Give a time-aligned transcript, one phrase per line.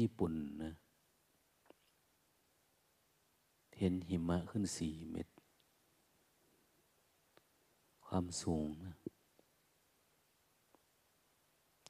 [0.00, 0.32] ญี่ปุ่น
[0.62, 0.72] นะ
[3.78, 5.32] เห็นหิมะขึ้นสี่เมตร
[8.06, 8.94] ความสูงนะ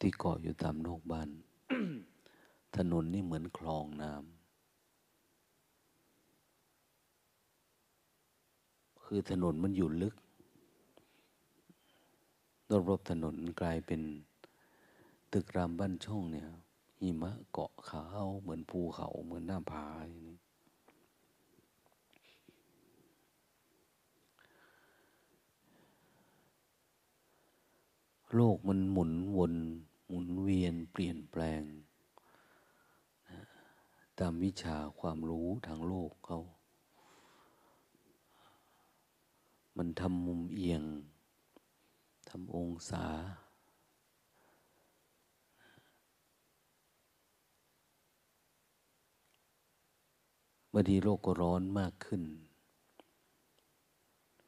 [0.01, 1.29] ที่เกาะอยู่ตามนอกบ้าน
[2.77, 4.41] ถนนนี่เหมือนคลองน้ำ
[9.05, 10.15] คือถนนมันอยู่ลึก
[12.71, 14.01] รอบๆถนนกลายเป็น
[15.33, 16.47] ตึกรามบ้านช่องเนี่ย
[17.01, 20.39] หิมะเกาะขาวเหมือนภูเขาเหมือนหน้าผาอย่างนี้
[28.35, 29.55] โลกมันหมุนวน
[30.09, 31.63] หมุนเวียนเปลี่ยนแปลง
[34.19, 36.41] ตามวิชาความรู้ทางโลกเขา
[39.77, 40.83] มันทำมุมเอียง
[42.29, 43.07] ทำองศา
[50.73, 52.23] บางทีโลกก็ร้อนมากขึ้น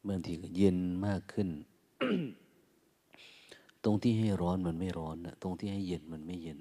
[0.08, 1.48] บางทีก็เย็นมากขึ้น
[3.84, 6.60] ตรงที่ให้ร้อนมันไม่ร้อนนะตรงที่ให้เย็นมันไม่เย็น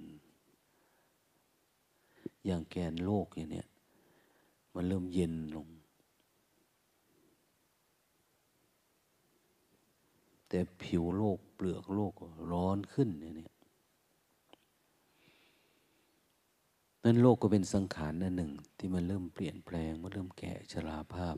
[2.46, 3.68] อย่างแกนโลกอย่างเนี้ย
[4.74, 5.68] มันเริ่มเย็นลง
[10.48, 12.14] แต่ผิวโลกเปลือกโลก
[12.52, 13.52] ร้อนขึ้นเนี่ย
[17.04, 21.38] นั่นโลกก็เป็นสังขารนั่นหนึ่ง ที่มันเริ่มเปลี่ยนแปลงมันเริ่มแก่ชราภาพ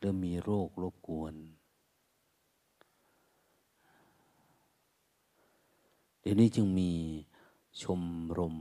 [0.00, 1.34] เริ่มมีโรครบกวน
[6.20, 6.92] เดี๋ยวนี้จึงมี
[7.82, 8.00] ชม
[8.38, 8.56] รม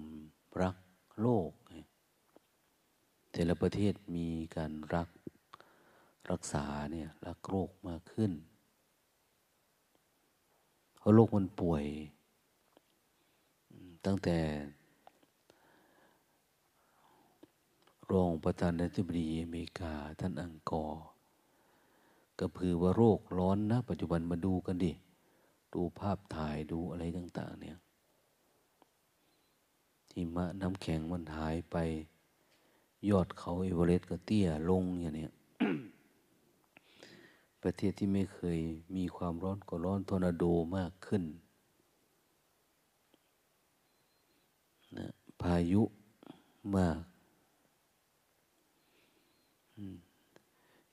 [0.61, 0.75] รัก
[1.21, 1.51] โลก
[3.31, 5.09] แต่ละประเทศมีการรัก
[6.31, 8.31] รักษาเนี่ยรักโรคมากขึ้น
[10.97, 11.85] เพราะโลกมันป่วย
[14.05, 14.37] ตั้งแต่
[18.13, 21.05] รองประธานาธิบดีอเมริกาท่านอังกอร์
[22.39, 24.91] ก็พือว่าโรคร้อนนะ ปัจจุบันมาดูกันดิ
[25.73, 27.77] ดูภาพถ่ายดูอะไรต่าง ๆ เนี่ย
[30.13, 31.75] หิมะน้ำแข็งมันหายไป
[33.09, 35.33] ยอดเขาเอเวอเรสต์ก็เตี้ยลงอย่างเนี้ย
[37.63, 38.59] ประเทศที่ไม่เคย
[38.95, 40.43] มีความร้อนก็ร้อนทอร์นาโด
[40.77, 41.23] มากขึ้น
[44.97, 45.07] นะ
[45.41, 45.81] พายุ
[46.77, 46.99] มาก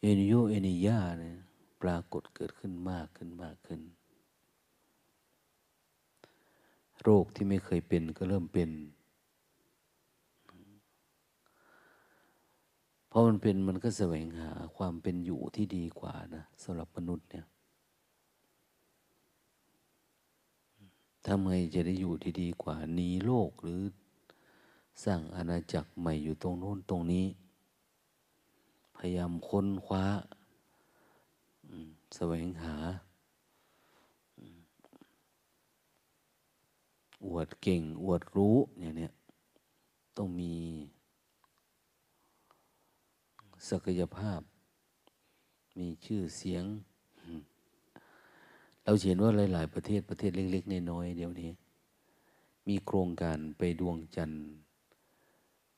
[0.00, 1.36] เอนิโยเอนิยาเนี่ย
[1.82, 3.81] ปรากฏเกิดขึ้นมากขึ้นมากขึ้น
[7.03, 8.70] โรคที่ไม่เคยเป็นก็เริ่มเป็น
[13.09, 17.47] เพอมันเป็นมันก็แสวงหาความเป็นอยู่ที่ดีกว่านะสำหรับมนุษย์เนี่ย
[21.26, 23.80] ทำไงจะได้อยู่ที่ดีกว่าหนีโลกหรือ
[25.04, 27.25] สร้างอาณาจักรใหม่อยู่ตรงโน้นตรงนี้
[28.98, 30.04] พยายามค้นคว้า
[32.16, 32.75] แสวงหา
[37.25, 39.09] อวดเก่ง อวดรู้อย่างนี้
[40.16, 40.54] ต้องมี
[43.69, 44.41] ศักยภาพ
[45.78, 46.65] มีชื่อเสียง
[48.84, 51.50] เราเห็นว่าหลาย ๆ ประเทศประเทศเล็ก ๆ น้อยๆเดี๋ยวนี้
[52.69, 54.42] มีโครงการไปดวงจันทร์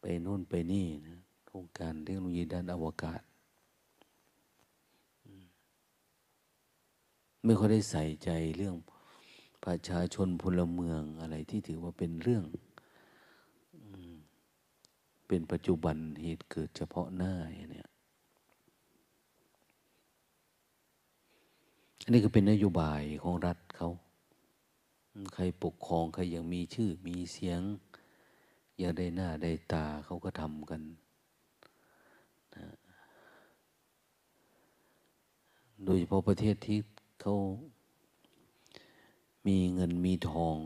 [0.01, 1.19] ไปนู่นไปนี่นะ
[1.53, 3.21] โครงการเทคโนโลยีด้านอวกาศ
[7.45, 8.77] ไม่ค่อยได้ใส่ใจเรื่อง
[9.65, 12.45] ประชาชนพลเมืองอะไรที่ถือว่าเป็นเรื่อง
[15.29, 17.35] เป็นปัจจุบันเหตุเกิดเฉพาะหน้า
[17.71, 17.89] เนี่ย
[22.03, 23.91] อันนี้ก็เป็นนโยบายของรัฐเขา
[25.35, 27.61] ใครปกครอง ใครยังมีชื่อมีเสียง
[28.79, 30.83] อยากได้หน้าได้ตาเขาก็ทำกัน
[32.57, 32.65] นะ
[35.85, 36.79] โดยเฉพาะประเทศที่
[37.21, 37.35] เขา
[39.47, 40.59] มีเงินมีทอง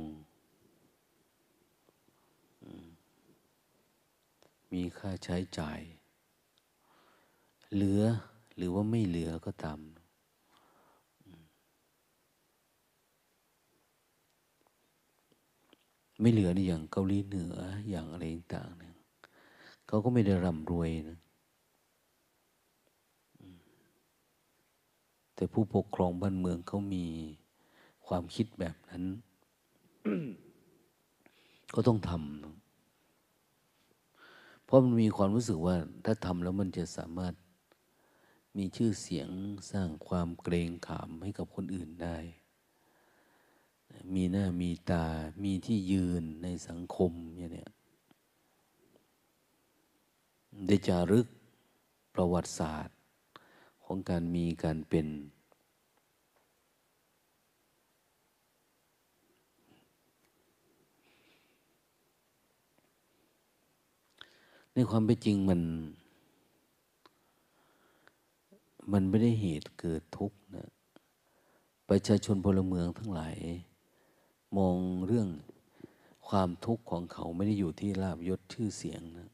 [4.73, 5.81] มีค่าใช้จ่าย
[7.73, 8.03] เหลือ
[8.57, 9.81] หรือว่าไม่เหลือก็ตาม
[16.21, 17.55] ไม่เหลือในอย่างเกาหลีเหนือ
[17.89, 18.25] อย่างอะไร
[18.55, 18.97] ต่างเนี่ย
[19.87, 21.19] เขาก็ไม่ได้ร่ำรวยนะ
[25.35, 27.07] แต่ผู้ปกครองบ้านเมืองเขามี
[28.07, 29.05] ความคิดแบบนั้น
[31.75, 32.23] ก็ต้องทำ
[34.65, 37.35] เพราะมันมีความรู้สึกว่าถ้าทำแล้วมันจะสามารถ
[38.57, 39.29] มีชื่อเสียง
[39.71, 42.17] สร้างความเกรงขามให้กับคนอื่นได้
[44.15, 45.05] มีหน้ามีตา
[45.43, 47.67] มีที่ยืนในสังคมอย่างนี้
[50.67, 51.27] ได้จารึก
[52.15, 52.94] ประวัติศาสตร์
[53.85, 55.07] ของการมีการเป็น
[64.75, 65.61] ในความเป็นจริงมัน
[68.93, 70.69] มันไม่ได้เหตุเกิดทุกข์นะ
[71.89, 73.37] ประชาชนพลเมืองทั้งหลาย
[74.57, 74.77] มอง
[75.07, 75.29] เรื่อง
[76.29, 79.31] ความทุกข์ของเขาไม่ได้อยู่ที่ลาบยศชื่อเสียงนะ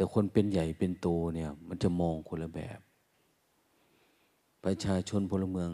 [0.00, 2.80] แต่คนเป็นใหญ่เป็นโตเนี่ย มันจะมองคนละแบบ
[4.64, 5.70] ประชาชนพลเมือง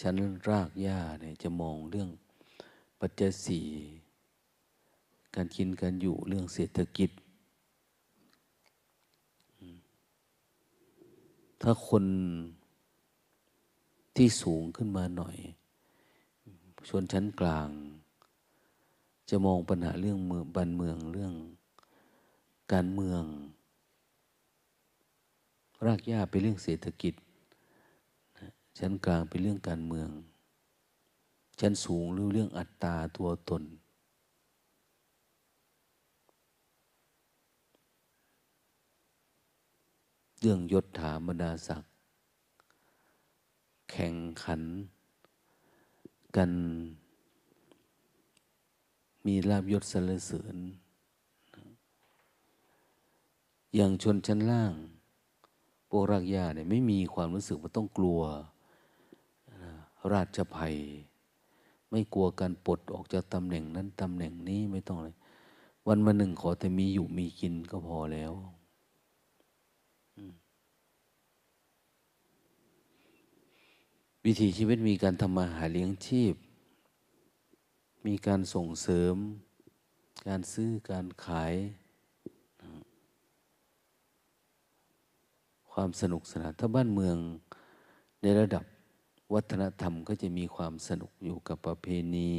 [0.00, 0.14] ชั้น
[0.48, 2.08] รากหญ้าเนี่ยจะมองเรื่อง
[3.00, 3.66] ปัจจัยสี่
[5.34, 7.10] การกินการอยู่เรื่องเศรษฐกิจ
[11.62, 12.04] ถ้าคน
[14.16, 15.36] ที่สูงขึ้นมาหน่อย
[16.88, 17.68] ชนชั้นกลาง
[19.30, 21.34] จะมองปัญหาเรื่องเมืองบ้านเมืองเรื่อง
[22.72, 23.22] การเมือง
[25.86, 27.14] รากหญ้าเป็นเรื่องเศรษฐกิจ
[28.78, 30.08] ชั้นกลางเป็นเรื่องการเมือง
[31.60, 33.62] ชั้นสูงเรื่องเรื่องอัตตาตัวตน
[40.40, 41.90] เรื่องยศถาบรรดาศักดิ์
[43.90, 44.62] แข่งขัน
[46.36, 46.50] กัน
[49.26, 50.56] มีลาบยศสรรเสริญ
[53.74, 54.74] อย่างชนชั้นล่าง
[55.88, 58.20] พวกรากหญ้าเนี่ยไม่มีความรู้สึกว่าต้องกลัว
[60.12, 60.76] ราชภัย
[61.90, 65.16] ไม่กลัวการปลดออกจากตำแหน่งนั้นตำแหน่งนี้ไม่ต้องเลย
[65.86, 68.32] วันมาหนึ่งขอแต่มีอยู่มีกินก็พอแล้ว
[74.24, 76.34] วิถีชีวิตมีการทำมาหาเลี้ยงชีพ
[78.06, 79.16] มีการส่งเสริม
[80.26, 81.54] การซื้อการขาย
[85.72, 87.16] ความสนุกสนาน ถ้าบ้านเมือง
[88.22, 88.64] ในระดับ
[89.34, 92.30] วัฒนธรรมก็จะมีความสนุกอยู่กับประเพณี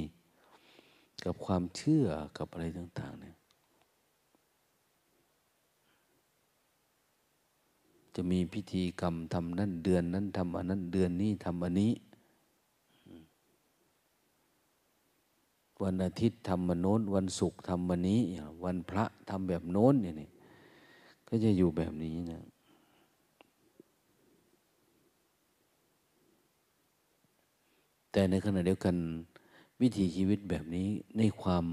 [1.24, 2.06] กับความเชื่อ
[2.38, 3.36] กับอะไรต่างๆเนี่ย
[8.16, 11.92] จะมีพิธีกรรมทำนั่นเดือนนั้นทำอันนั้นเดือนนี้ทำอันนี้
[15.82, 18.22] วันอาทิตย์ทำมันโน้น วันศุกร์ทำวันนี้
[18.64, 20.32] วันพระทำแบบโน้นเนี่ย
[21.28, 22.53] ก็จะอยู่แบบนี้นะ
[28.16, 28.96] แต่ในขณะเดียวกัน
[29.82, 30.88] วิถีชีวิตแบบนี้
[31.18, 31.66] ในความ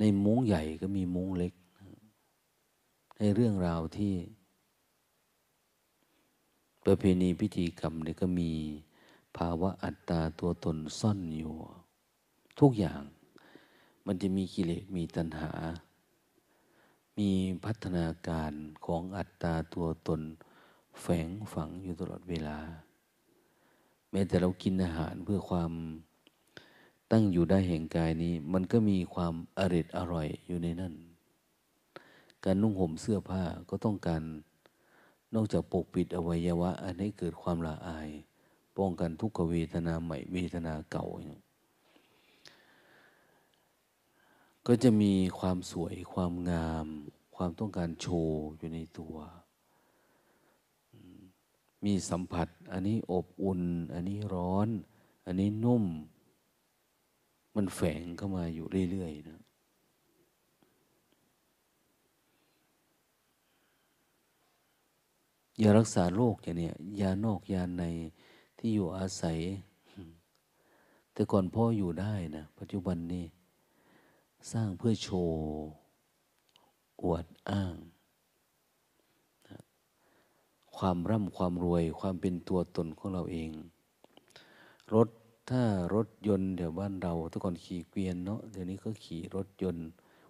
[0.00, 1.52] ในมุ้งใหญ่ก็มีมุ้งเล็ก
[3.18, 4.14] ในเรื่องราวที่
[6.84, 8.52] ประเพณีพิธีกรรมเนี่ยก็มี
[9.36, 11.54] ภาวะอัตตาตัวตนซ่อนอยู่
[12.60, 13.02] ทุกอย่าง
[14.06, 15.52] มันจะมีกิเลสมีตัณหา
[17.18, 17.30] มี
[17.64, 18.52] พัฒนาการ
[18.86, 20.20] ของอัตตาตัวตน
[21.00, 22.58] แฝงฝังอยู่ตลอดเวลา
[24.12, 25.72] แม้แต่เรากินอาหารเพื่อความ
[27.10, 30.94] ตั้งอยู่ได้แห่งกายนี้ มันก็มีความอริดอร่อยอยู่ในนั้น
[32.44, 34.22] การนุ่งห่มเสื้อผ้าก็ต้องการ
[35.34, 38.10] นอกจากปกปิดอวัยวะ อันให้เกิดความละอาย
[38.78, 41.06] ป้องกันทุกขเวทนาใหม่เวทนาเก่า
[44.66, 46.86] ก็จะมีความสวยความงาม
[47.36, 49.16] ความต้องการโชว์อยู่ในตัว
[51.84, 53.62] มีสัมผัส อันนี้อบอุ่น
[53.92, 54.68] อันนี้ร้อน
[55.26, 55.84] อันนี้นุ่ม
[57.54, 59.40] มันแฝงเข้ามาอยู่เรื่อยๆนะ
[65.60, 66.70] ยารักษาโรคอย่างนี้
[67.00, 67.84] ยานอกยาใน
[68.58, 69.38] ที่อยู่อาศัย
[71.12, 73.24] แต่ก่อนพ่ออยู่ได้นะปัจจุบันนี้
[74.52, 75.38] สร้างเพื่อโชว์
[77.02, 77.74] อวดอ้าง
[80.78, 83.50] ความร่ำความรวยความเป็นตัวตนของเราเอง
[84.94, 85.08] รถ
[85.50, 85.62] ถ้า
[85.94, 89.86] รถยนต์เดี๋ยวบ้านเราทุกคนขี่เกวียนเนาะเดี๋ยวนี้ก็ขี่รถยนต์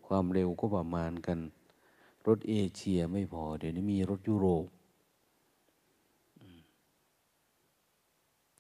[0.07, 1.39] ความเร็วก็ประมาณกัน
[2.27, 4.67] รถเอเชียไม่พอ เดี๋ยวนี้มีรถยุโรป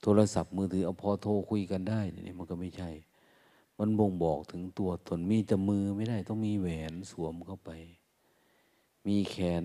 [0.02, 2.90] โทรศัพท์มือถือเอาพอโทรคุยกันได้เนี่ยมันก็ไม่ใช่
[3.78, 7.70] มันบ่งบอกถึงตัวตนมีแต่มือไม่ได้ต้องมีแหวนสวมเข้าไป
[9.06, 9.64] มีแขน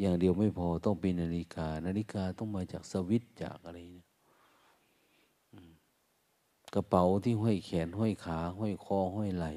[0.00, 4.08] อย่างเดียวไม่พอต้องเป็นนาฬิกา นาฬิกาต้องมาจากสวิตจากอะไรเนี่ย
[6.74, 9.52] กระเป๋าที่ห้อยแขนห้อยขา ห้อยคอห้อยไหล่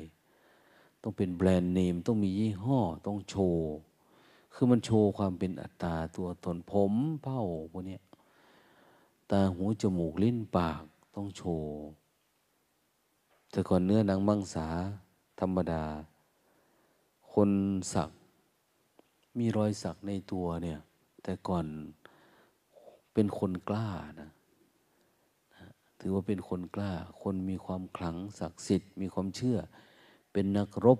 [1.01, 3.67] ต้องเป็นแบรนด์เนม ต้องมียี่ห้อ ต้องโชว์
[4.53, 7.41] คือมันโชว์ความเป็นอัตตาตัวตนผมเผ้า
[7.71, 7.97] พวกนี้
[9.31, 10.83] ตาหูจมูกลิ้นปาก
[11.15, 11.73] ต้องโชว์
[13.51, 14.67] แต่ก่อนเนื้อหนังมังสา
[15.39, 15.83] ธรรมดา
[17.31, 17.49] คน
[17.93, 18.09] สัก
[19.39, 20.79] มีรอยสักในตัวเนี่ย
[21.23, 21.65] แต่ก่อน
[23.13, 23.89] เป็นคนกล้า
[24.21, 24.29] นะ
[25.99, 26.91] ถือว่าเป็นคนกล้า
[27.21, 29.57] คนมีความขลังศักดิ์สิทธิ์ มีความเชื่อ
[30.31, 30.99] เป็นนักรบ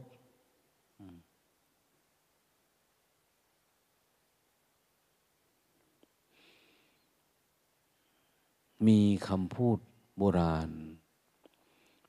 [8.88, 9.78] มีคำพูด
[10.18, 10.70] โบราณ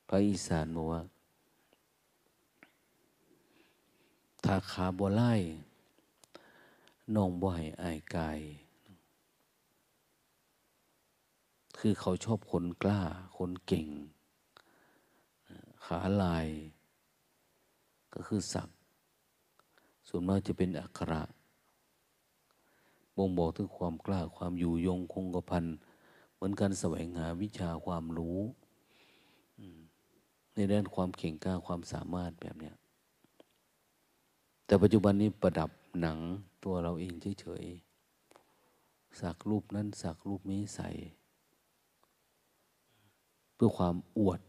[0.07, 1.01] พระอีสานบอกว่า
[4.43, 5.33] ถ้าขาบัวไล่
[7.15, 8.39] น้องบ่อยอายกาย
[11.77, 13.01] คือเขาชอบคนกล้า
[13.37, 13.87] คนเก่ง
[15.85, 16.47] ขาลาย
[18.13, 18.69] ก็คือสัก
[20.07, 21.23] ส่วนมากจะเป็นอักขระ
[23.17, 25.65] บ่งบอกถึงความกล้าความอยู่ยงคงกระพัน
[26.33, 28.39] เหมือนการแสวงหาวิชาความรู้
[30.55, 32.75] ในด้านความเข่งกล้าความสามารถแบบเนี้ย
[34.65, 35.69] แต่ปัจจุบันนี้ประดับ
[36.01, 36.19] หนัง
[36.63, 40.89] ตัวเราเองเฉยๆสักรูปนั้นสักรูปนี้ใส่
[43.55, 44.39] เพื่อความอวด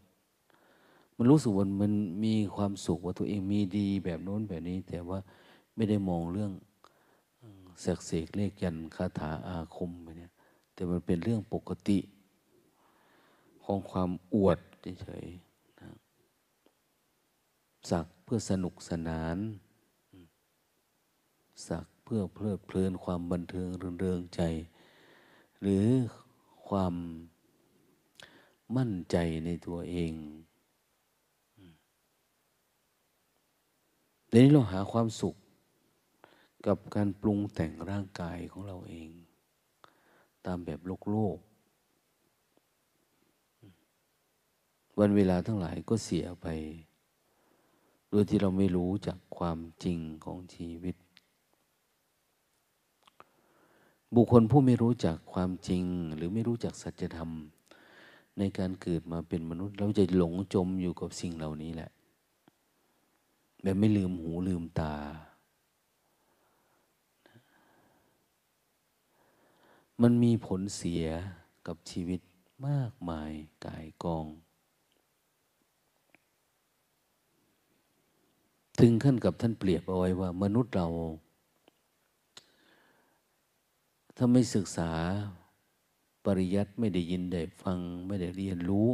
[1.15, 1.93] มันรู้สึกว่ามัน
[2.25, 5.19] มีความสุขว่าตัวเองมีดีแบบโน้นแบบนี้ แต่ว่า
[5.75, 6.51] ไม่ได้มองเรื่อง
[7.81, 10.31] เสกเสกเลขยันคาถาอาคมไปเนี่ย
[10.73, 11.99] แต่มันเป็นเรื่องปกติ
[13.63, 14.59] ของความอวด
[15.01, 15.89] เฉยๆนะ
[17.89, 19.37] สักเพื่อสนุกสนาน
[21.67, 23.67] สัก พื่อเพลิดเพลินความบันเทิง
[23.99, 24.41] เริงใจ
[25.61, 25.85] หรือ
[26.67, 26.93] ความ
[28.77, 30.13] มั่นใจในตัวเอง
[34.29, 35.35] เดี๋ยวนี้เราหาความสุข
[36.65, 39.09] กับการปรุงแต่งร่างกายของเราเอง
[40.45, 41.37] ตามแบบโลกโลก
[44.99, 46.47] วันเวลาทั้งหลายก็เสียไป
[48.09, 50.95] โดยที่เราไม่รู้จากความจริงของชีวิต
[54.15, 55.83] บุคคลผู้ไม่รู้จักความจริง
[56.15, 57.31] หรือไม่รู้จักสัจธรรม
[58.37, 61.91] ในการเกิดมาเป็นมนุษย์ เราจะหลงจมอยู่กับสิ่งเหล่านี้แหละ
[63.61, 64.95] แบบไม่ลืมหูลืมตา
[70.01, 71.05] มันมีผลเสีย
[71.67, 72.21] กับชีวิต
[72.67, 73.31] มากมาย
[73.65, 74.25] กายกอง
[78.79, 80.87] ถึงขั้นกับท่านเปรียบเอาไว้ว่ามนุษย์เรา
[84.15, 84.91] ถ้าไม่ศึกษา
[86.25, 88.89] ปริยัติไม่ได้ยินได้ฟัง ไม่ได้เรียนรู้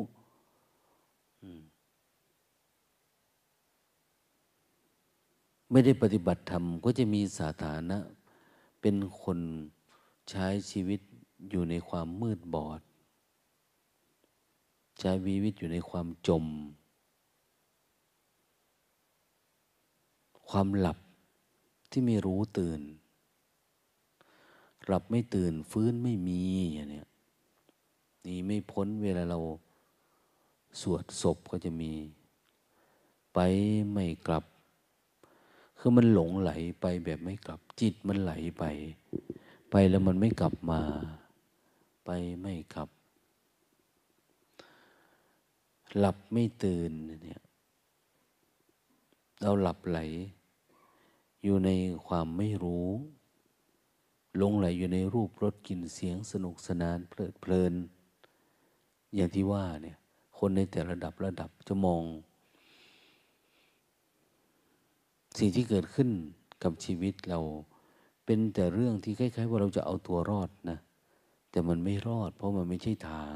[5.71, 7.97] ไม่ได้ปฏิบัติธรรม ก็จะมีสาธารณะ
[8.81, 9.39] เป็นคน
[10.29, 10.99] ใช้ชีวิต
[11.49, 12.81] อยู่ในความมืดบอด
[14.99, 16.45] ใช้ชีวิตอยู่ในความจม
[20.49, 20.97] ความหลับ
[21.89, 22.81] ที่ไม่รู้ตื่น
[24.87, 26.41] หลับไม่ตื่นฟื้นไม่มี
[26.73, 27.03] อย่างนี้
[28.25, 29.39] นี่ไม่พ้นเวลาเรา
[30.81, 31.93] สวดศพก็จะมี
[33.33, 33.39] ไป
[33.91, 34.43] ไม่กลับ
[35.77, 36.51] คือมันหลงไหล
[36.81, 38.63] ไปแบบไม่กลับ จิตมันไหลไป
[39.71, 40.81] ไปแล้วมันไม่กลับมา
[42.05, 42.09] ไป
[42.41, 42.89] ไม่กลับ
[45.99, 46.91] หลับไม่ตื่น
[47.23, 47.41] เนี่ย
[49.41, 49.99] เราหลับไหล
[51.43, 51.69] อยู่ใน
[52.07, 52.87] ความไม่รู้
[54.41, 57.73] ลงไหลอยู่ในรูปรสกลิ่นเสียงสนุกสนานเพลิดเพลิน
[59.15, 59.97] อย่างที่ว่าเนี่ย
[60.37, 62.03] คนในแต่ระดับระดับจะมอง
[65.37, 66.09] สิ่งที่เกิดขึ้น
[66.63, 67.39] กับชีวิตเรา
[68.25, 70.79] เป็นแต่เรื่องที่คล้ายๆ ว่าเราจะเอาตัวรอดนะ
[71.51, 73.35] แต่มันไม่รอด เพราะมันไม่ใช่ทาง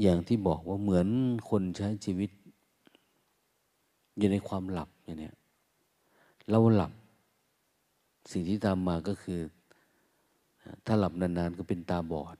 [0.00, 1.08] อย่างที่บอกว่าเหมือน
[1.50, 2.30] คนใช้ชีวิต
[4.18, 5.34] อยู่ในความหลับอย่างเนี้ย
[6.50, 6.92] เราหลับ
[8.30, 9.40] สิ่งที่ตามมาก็คือ
[10.86, 12.36] ถ้าหลับนานๆก็เป็นตาบอด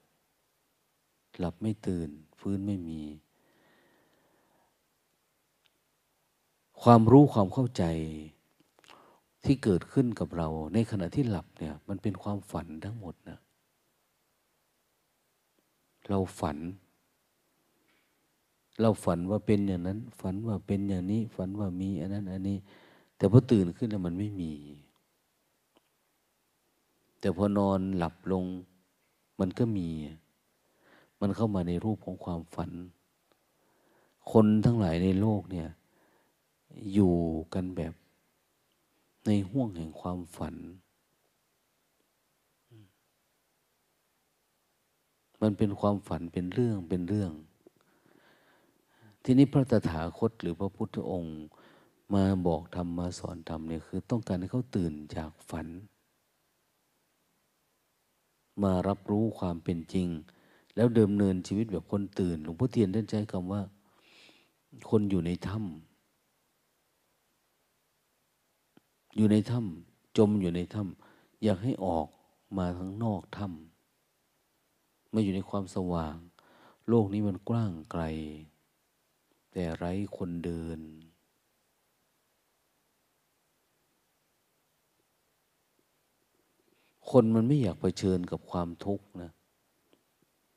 [1.38, 2.08] หลับไม่ตื่น
[2.40, 3.00] ฟื้นไม่มี
[6.82, 7.84] ความรู้ความเข้าใจ
[9.44, 13.38] ที่เกิดขึ้นกับเรา ในขณะที่หลับเนี่ย มันเป็นความฝันทั้งหมดนะ
[16.08, 16.58] เราฝัน
[18.80, 22.58] เราฝันว่าเป็นอย่างนั้น ฝันว่าเป็นอย่างนี้ ฝันว่ามีอันนั้นอันนี้
[23.16, 24.52] แต่พอตื่นขึ้นแล้วมันไม่มี
[27.20, 28.44] แต่พอนอนหลับลง
[29.40, 29.88] มันก็มี
[31.20, 32.70] มันเข้ามาในรูปของความฝัน
[34.32, 35.68] คนทั้งหลายในโลกเนี่ย
[36.92, 37.14] อยู่
[37.54, 37.94] กันแบบ
[39.26, 40.54] ในห่วงแห่งความฝัน
[45.40, 47.32] มันเป็นความฝันเป็นเรื่องเป็นเรื่อง
[49.24, 51.36] ทีนี้พระตถาคตหรือพระพุทธองค์
[52.14, 55.66] มาบอกทำมาสอนทำเนี่ยคือ ต้องการให้เขาตื่นจากฝัน
[58.62, 60.08] มารับรู้ความเป็นจริง
[60.76, 63.62] แล้วเดิมเนินชีวิตแบบคนตื่น หลวงพ่อเทียนท่านใช้คำว่า
[64.90, 65.66] คนอยู่ในถ้ำ
[69.16, 72.06] อยู่ในถ้ำจมอยู่ในถ้ำอยากให้ออก
[72.58, 76.16] มาข้างนอกถ้ำมาอยู่ในความสว่าง
[76.88, 78.02] โลกนี้มันกว้างไกล
[79.52, 80.78] แต่ไร้คนเดิน
[87.10, 89.30] คนมันไม่อยากเผชิญกับความทุกข์นะ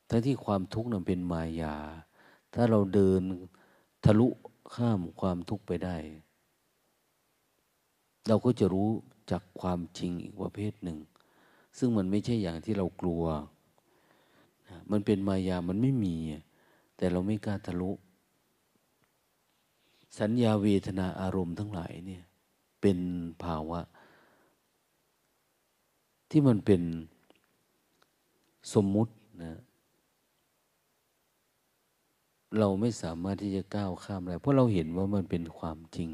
[0.09, 1.75] ทั้งที่ความทุกข์นั้นเป็นมายา
[2.53, 3.21] ถ้าเราเดิน
[4.05, 4.27] ทะลุ
[4.73, 5.97] ข้ามความทุกข์ไปได้
[8.27, 8.89] เราก็จะรู้
[9.31, 10.97] จากความจริงอีกประเภทหนึ่ง
[11.77, 13.23] ซึ่งมันไม่ใช่อย่างที่เรากลัว
[14.91, 16.15] มันเป็นมายามันไม่มี
[16.97, 17.91] แต่เราไม่กล้าทะลุ
[20.19, 22.23] สัญญาเวทนาอารมณ์ทั้งหลายเนี่ย
[22.81, 22.99] เป็น
[23.43, 23.79] ภาวะ
[26.31, 26.81] ที่มันเป็น
[28.73, 29.59] สมมุตินะ
[32.59, 36.11] เราไม่สามารถที่จะก้าวข้ามอะไรเพราะเราเห็นว่ามันเป็นความจริง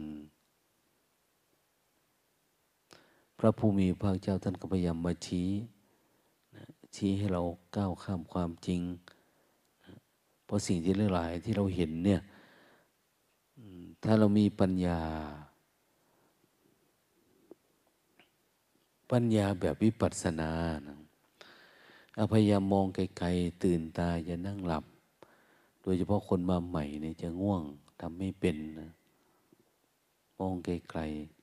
[3.39, 5.49] พระภูมิพระเจ้าท่านก็พยายามมาชี้
[6.95, 7.41] ชี้ให้เรา
[7.77, 8.81] ก้าวข้ามความจริง
[10.45, 12.21] เพราะสิ่งที่หลายที่เราเห็นเนี่ย
[14.03, 14.99] ถ้าเรามีปัญญา
[19.11, 20.51] ปัญญาแบบวิปัสสนา
[20.87, 20.97] นะ
[22.31, 24.85] พยายามมองไกลๆตื่นตาอย่านั่งหลับ
[25.81, 27.61] โดยเฉพาะคนมาใหม่เนี่ยจะง่วง
[27.99, 28.89] ทำไม่เป็นนะ
[30.39, 31.37] มองไกลๆ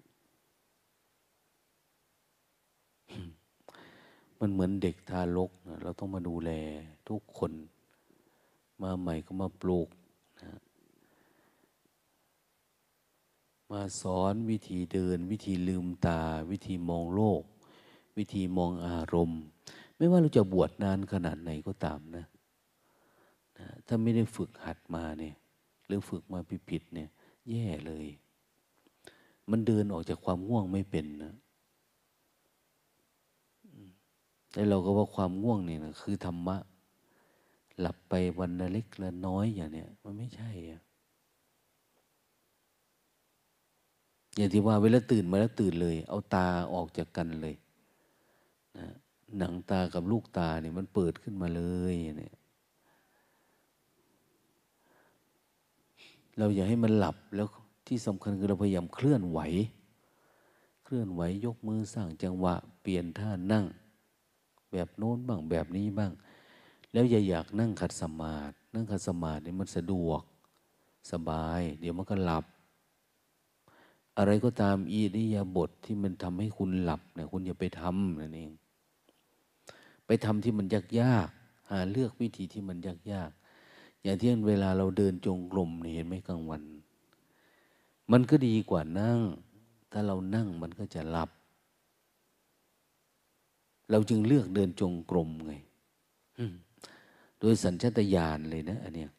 [4.38, 6.50] มันเหมือนเด็กทารกนะเราต้องมาดูแล
[7.09, 7.53] ทุกคน
[8.83, 9.88] มาใหม่ก็มาปลูก
[10.42, 10.53] นะ
[13.70, 17.42] มาสอนวิธีเดิน วิธีลืมตา วิธีมองโลก
[18.18, 19.42] วิธีมองอารมณ์
[19.96, 22.24] ไม่ว่าเราจะบวชนานขนาดไหนก็ตามนะ
[23.59, 25.35] นะถ้าไม่ได้ฝึกหัดมาเนี่ย
[25.87, 27.09] หรือฝึกมาผิดๆเนี่ย
[27.50, 28.07] แย่เลย
[29.50, 31.35] มันเดินออกจากความง่วงไม่เป็นนะ
[34.53, 36.57] แต่เราก็ว่าความง่วงเนี่ยนะคือธรรมะ
[37.81, 40.81] หลับไปวันละเล็กละน้อยอย่างเนี้ยมันไม่ใช่อะ
[44.37, 47.55] อย่างที่ว่าเวลาตื่นมาแล้วตื่นเลย เอาตาออกจากกันเลย
[48.79, 48.89] นะ
[49.39, 52.35] หนังตากับลูกตาเนี่ยมันเปิดขึ้นมาเลยเนี่ย
[56.39, 57.49] เราอย่าให้มันหลับแล้ว
[57.87, 59.41] ที่สำคัญคือเราพยายามเคลื่อนไหว
[60.85, 63.65] เคลื่อนไหวยกมือสร้างจังหวะ เปลี่ยนท่านั่ง
[64.73, 66.13] แบบโน้นบ้างแบบนี้บ้าง
[66.93, 70.23] แล้วอย่าอยากนั่งขัดสมาธินั่งขัดสมาธินี่มันสะดวก
[71.13, 72.45] สบาย เดี๋ยวมันก็หลับ
[74.19, 78.51] อะไรก็ตามอีริยาบทที่มันทำให้คุณหลับเนี่ยคุณอย่าไปทำนั่นเอง
[80.07, 81.29] ไปทำที่มันยากยาก
[81.71, 83.31] หาเลือกวิธีที่มันยากยาก
[84.03, 86.62] อย่างที่เวลาเราเดินจงกรมเห็นไหมกลางวัน
[88.12, 89.19] มันก็ดีกว่านั่ง
[89.93, 91.31] ถ้าเรานั่งมันก็จะหลับ
[93.90, 95.53] เราจึงเลือกเดินจงกรมไง
[97.40, 99.11] โดยสัญชาตญาณเลยนะอันเนี้ย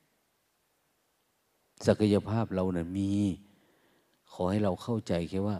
[1.87, 3.11] ศักยภาพเรานะ่ะมี
[4.31, 5.57] ขอให้เราเข้าใจแค่ว่า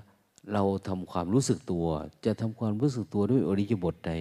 [0.54, 1.86] เราทำความรู้สึกตัว
[2.26, 4.12] จะทำความรู้สึกตัวด้วยอริยบทใด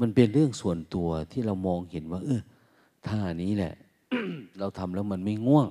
[0.00, 2.40] มันเป็นเรื่องส่วนตัวที่เรามองเห็นว่า เออ
[3.06, 3.74] ท่านี้แหละ
[4.58, 5.68] เราทำแล้วมันไม่ง่วง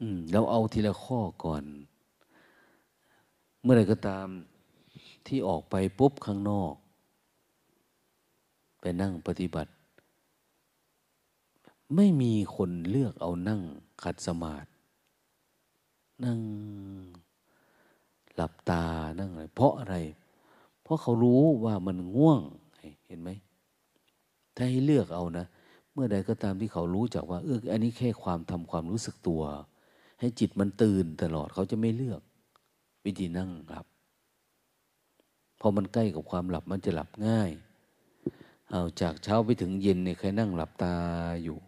[0.00, 1.64] อืมเราเอาทีละข้อก่อน
[3.62, 4.26] เมื่อไรก็ตาม
[5.26, 6.74] ที่ออกไปปุ๊บข้างนอก
[8.80, 9.70] ไปนั่งปฏิบัติ
[11.96, 13.60] ไม่มีคนเลือกเอานั่ง
[14.02, 14.68] ขัดสมาธิ
[16.24, 16.38] นั่ง
[18.34, 18.84] หลับตา
[19.18, 19.96] นั่งอะไรเพราะอะไร
[20.92, 22.40] ราะเขารู้ว่ามันง่วง
[23.06, 23.30] เห็นไหม
[24.56, 25.46] ถ้าให้เลือกเอานะ
[25.92, 29.42] เมื่อใดก็ตามที่เขารู้จักว่าเอออันนี้แค่ความทำความรู้สึกตัว
[30.20, 32.20] ให้จิตมันตื่นตลอดเขาจะไม่เลือก
[33.04, 33.86] วิธีนั่งหลับ
[35.60, 37.50] พอมันใกล้กับความหลับมันจะหลับง่าย
[38.70, 40.94] เอาจากเช้าไปถึงเย็นเนี่ยใครนั่งหลับตา
[41.44, 41.58] อยู่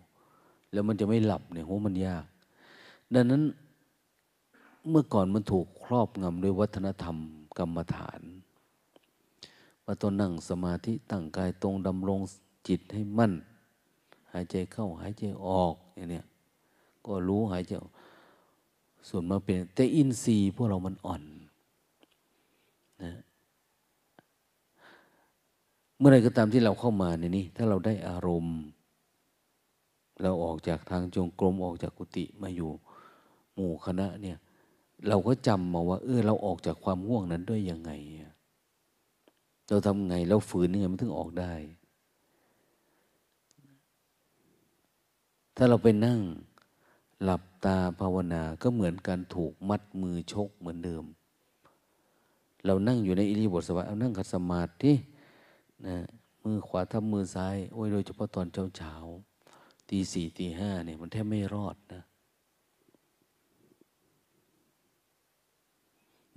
[0.73, 2.25] แล้วมันจะไม่หลับเนี่ยโหมันยาก
[3.15, 3.43] ดังนั้น
[4.89, 7.17] เมื่อก่อนมันถูกครอบงำด้วยวัฒนธรรม
[7.59, 8.21] กรรมฐาน
[9.85, 12.21] ว่าต้องนั่งสมาธิตั้งกายตรงดำรง
[12.69, 13.33] จิตให้มั่น
[14.33, 16.25] หายใจเข้าหายใจออกอย่างเนี้ย
[17.07, 17.73] ก็รู้หายใจ
[19.09, 21.23] ส่วนมาเป็น แต่อินทรีย์พวกเรามันอ่อน
[23.03, 23.13] นะ
[25.99, 28.57] เมื่อไรก็ตามที่เราเข้ามาในนี้ถ้าเราได้อารมณ์
[30.23, 32.71] เราออกจากทางจงกรมออกจากกุฏิมาอยู่
[33.55, 34.39] หมู่คณะเนี่ย
[35.09, 37.91] เราก็จำมาว่า เออเราออกจากความง่วงนั้นด้วยยังไง
[39.69, 41.53] เราทำไงเราฝืนยังไงมันถึงออกได้
[45.57, 46.21] ถ้าเราไปนั่ง
[47.23, 51.05] หลับตาภาวนาก็เหมือนการถูกมัดมือชกเหมือนเดิม
[52.67, 54.93] เรานั่งอยู่ในอิริบทสบายเอานั่งขัดสมาธิ
[55.87, 55.97] นะ
[56.45, 58.95] มือขวาทับมือซ้าย โอ้ยโดยเฉพาะตอนเช้าเช้า
[59.89, 62.03] ตีสี่ตีห้าเนี่ยมันแทบไม่รอดนะ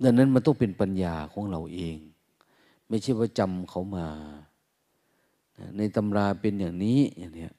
[0.02, 1.98] ดังนั้นมันต้องเป็นปัญญาของเราเอง
[2.88, 4.06] ไม่ใช่ว่าจำเขามา
[5.76, 7.52] ในตำราเป็นอย่างนี้อย่างเนี้ย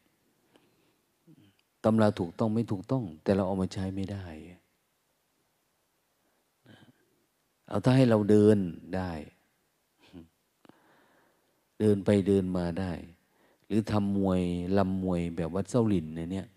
[1.83, 4.25] ตำราถูกต้องไม่ถูกต้อง แต่เราเอามาใช้ไม่ได้
[7.67, 8.57] เอาถ้าให้เราเดิน
[8.95, 9.11] ได้
[11.79, 12.91] เดินไปเดินมาได้
[13.67, 14.41] หรือทำมวย
[14.77, 16.47] ลำมวยแบบวัดเส้าหลินเนี่ย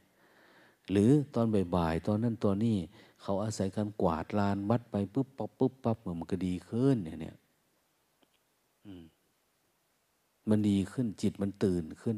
[0.91, 2.77] หรือตอนบ่ายๆตอนนั้นตอนนี้
[3.23, 7.37] เขาอาศัยการกวาดลานวัดไปปุ๊บปั๊บปุ๊บปั๊บมันก็ดีขึ้นเนี่ยเนี่ย
[10.49, 12.17] มันดีขึ้นจิตมันตื่นขึ้น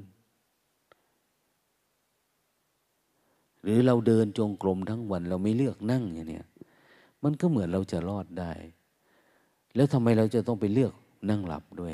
[3.62, 6.42] หรือเราเดินจงกรมทั้งวัน เราไม่เลือกนั่งอย่างนี้
[7.22, 8.52] มันก็เหมือนเราจะรอดได้
[9.74, 10.92] แล้วทำไมเราจะต้องไปเลือก
[11.30, 11.92] นั่งหลับด้วย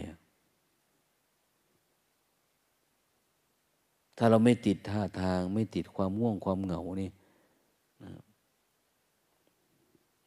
[4.17, 7.11] ถ้าเราไม่ติดท่าทาง ไม่ติดความง่วงความเหงานี่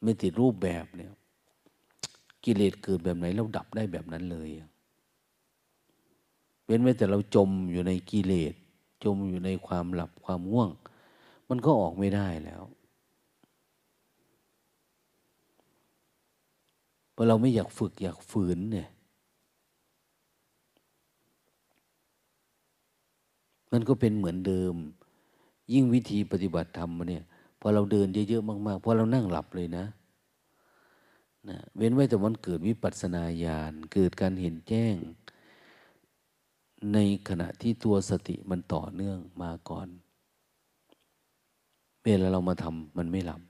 [0.03, 1.12] ไม่ติดรูปแบบเนี่ย
[2.45, 4.49] กิเลสเกิดแบบไหนเราดับได้แบบนั้นเลย
[6.65, 8.53] เว้นไว้แต่เราจมอยู่ในกิเลส
[9.03, 10.69] จมอยู่ในความหลับความง่วง
[11.49, 12.63] มันก็ออกไม่ได้แล้ว
[17.13, 18.89] เพราะเราไม่อยากฝึกอยากฝืนเนี่ย
[23.71, 24.75] มันก็เป็นเหมือนเดิม
[25.73, 27.23] ยิ่งวิธีปฏิบัติธรรมเนี่ย
[27.60, 29.86] พอเราเดินเยอะๆมากๆพอเรานั่งหลับเลยนะ
[31.49, 34.95] นะเว้นไว้แต่มันเกิดวิปัสสนาญาณเกิดการเห็นแจ้ง
[36.93, 36.97] ใน
[37.29, 39.88] ขณะที่ตัวสติมันต่อเนื่องมาก่อน
[42.03, 43.41] เวลาเรามาทำมันไม่หลับ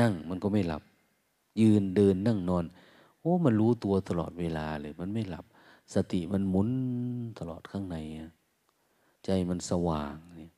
[0.00, 0.82] นั่งมันก็ไม่หลับ
[1.60, 2.64] ยืนเดินนั่งนอน
[3.20, 5.44] โอ้มันรู้ตัวตลอดเวลาเลย มันไม่หลับ
[5.94, 6.68] สติมันหมุน
[7.38, 7.96] ตลอดข้างใน
[9.24, 10.52] ใจมันสว่างเนี่ย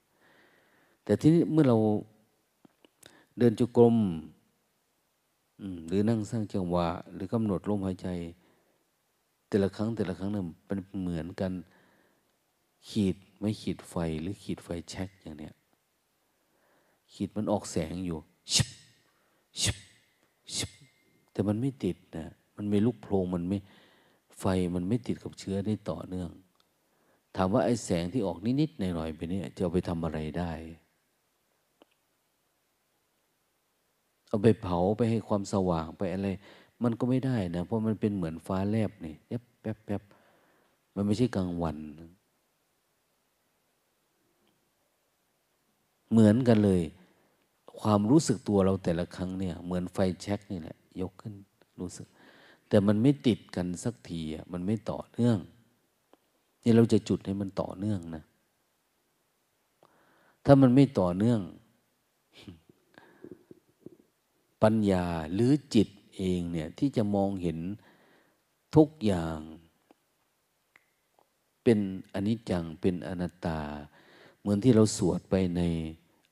[1.04, 1.76] แต่ที่นี้เมื่อเรา
[3.38, 3.96] เดินจุกรม
[5.86, 8.08] หรือนั่งสร้างจังหวะ หรือกำหนดลมหายใจ
[9.48, 11.52] แต่ละครั้งแต่ละครั้งเนี่ยมันเหมือนกัน
[12.88, 15.54] ขีดไม่ขีดไฟหรือขีดไฟแช็กอย่างเนี้ย
[17.12, 18.18] ขีดมันออกแสงอยู่
[18.52, 18.68] ชิบ
[19.60, 19.76] ชิบ
[20.54, 20.70] ชิบ
[21.32, 23.58] แต่มันไม่ติดนะมันไม่ลุกโพลงมันไม่
[24.38, 26.30] ไฟมันไม่ติดกับเชื้อได้ต่อเนื่อง
[27.36, 30.52] ถามว่าไอ้แสงที่ออกนิดๆหน่อยๆไปเนี่จะเอาไปทำอะไรได้
[34.28, 36.28] เอาไปเผาไปให้ความสว่างไปอะไร
[36.82, 40.02] มันก็ไม่ได้นะ เพราะมันเป็นเหมือนฟ้าแลบนี่แป๊บแป๊บแป๊บ
[40.94, 41.76] มันไม่ใช่กลางวัน
[46.10, 46.82] เหมือนกันเลย
[47.80, 51.34] ความรู้สึกตัวเราแต่ละครั้งเนี่ย เหมือนไฟแช็กนี่แหละ ยกขึ้น
[51.80, 52.06] รู้สึก
[52.68, 55.38] แต่มันไม่ติดกันสักทีอะมันไม่ต่อเนื่อง
[56.62, 58.24] นี่เราจะจุดให้มันต่อเนื่องนะ
[60.44, 61.40] ถ้ามันไม่ต่อเนื่อง
[64.62, 67.58] ปัญญาหรือจิตเองเนี่ยที่จะมองเห็น
[68.76, 69.38] ทุกอย่าง
[71.62, 71.78] เป็น
[72.14, 73.60] อนิจจังเป็นอนัตตา
[74.40, 75.62] เหมือนที่เราสวดไปใน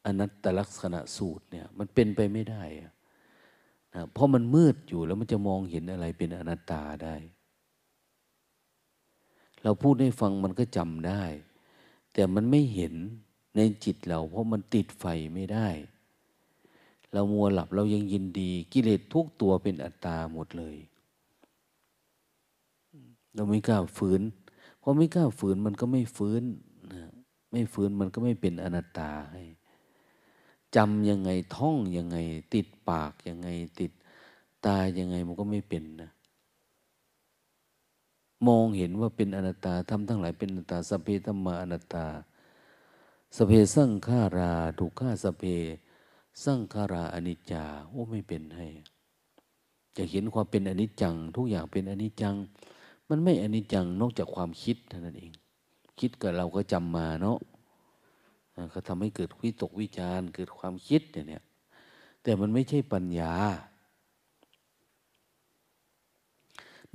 [0.07, 7.15] อนัตตลักษณะสูตรเนี่ยมันเป็นไปไม่ได้นะเพราะมันมืดอยู่แล้วมันจะมองเห็นอะไรเป็นอนัตตาได้
[9.63, 11.23] เราพูดให้ฟังมันก็จำได้
[12.13, 12.95] แต่มันไม่เห็น
[13.57, 15.69] ในจิตเรา เพราะมันติดไฟไม่ได้
[17.15, 20.77] เรามัวหลับเรายังยินดี กิเลสทุกตัวเป็นอัตตาหมดเลย
[23.35, 24.23] เราไม่กล้าฝืน
[24.83, 26.43] พอไม่กล้าฝืนมันก็ไม่ฟื้น
[27.51, 29.43] ไม่ฟื้นมันก็ไม่เป็นอนัตตาให้
[30.77, 32.17] จำยังไงท่องยังไง
[32.55, 33.49] ติดปากยังไง
[33.81, 33.93] ติด
[34.67, 36.11] ตายังไงมันก็ไม่เป็นนะ
[38.47, 42.07] มองเห็นว่าเป็นอนัตตาทำทั้งหลายเป็นอนัตตาสเพธรรมาอนัตตา
[43.37, 45.45] สเพสั่งขาราถูกฆ่าสเพ
[46.43, 48.67] สั่งขาราอนิจจาโอ้ไม่เป็นให้
[49.97, 52.35] จะเห็นความเป็นอนิจจัง ทุกอย่างเป็นอนิจจัง
[53.09, 55.33] มันไม่อนิจจังนอกจากความคิดเท่านั้นเอง
[56.01, 57.39] คิดกับเราก็จำมาเนาะ
[58.71, 61.45] เขาทำให้เกิดวิตกวิจารเกิดความคิดเนี่ย
[62.23, 63.35] แต่มันไม่ใช่ปัญญา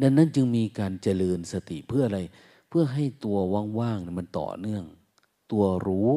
[0.01, 2.19] ดังนั้นจึงมีการเจริญสติเพื่ออะไร
[2.69, 3.37] เพื่อให้ตัว
[3.79, 4.83] ว่างๆมันต่อเนื่อง
[5.51, 6.11] ตัวรู้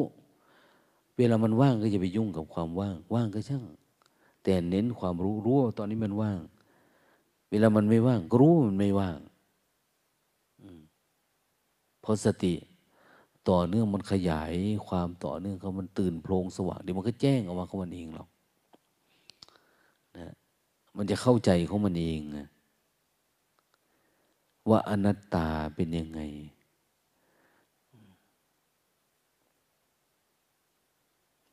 [1.17, 3.63] เวลามันว่างก็จะไปยุ่งกับความว่าง ว่างก็ช่าง
[4.43, 6.39] แต่เน้นความรู้รู้ว่าตอนนี้มันว่าง
[7.49, 9.17] เวลามันไม่ว่าง ก็รู้มันไม่ว่าง
[12.01, 12.53] เพราะสติ
[13.49, 14.53] ต่อเนื่องมันขยาย
[14.87, 18.27] ความต่อเนื่องเขามันตื่นโพลงสว่างเดี๋ยวมันก็แจ้งออกมาของมันเองหรอก
[20.17, 20.33] นะ
[20.97, 22.47] มันจะเข้าใจของมันเองนะ
[24.69, 26.21] ว่าอนัตตาเป็นยังไง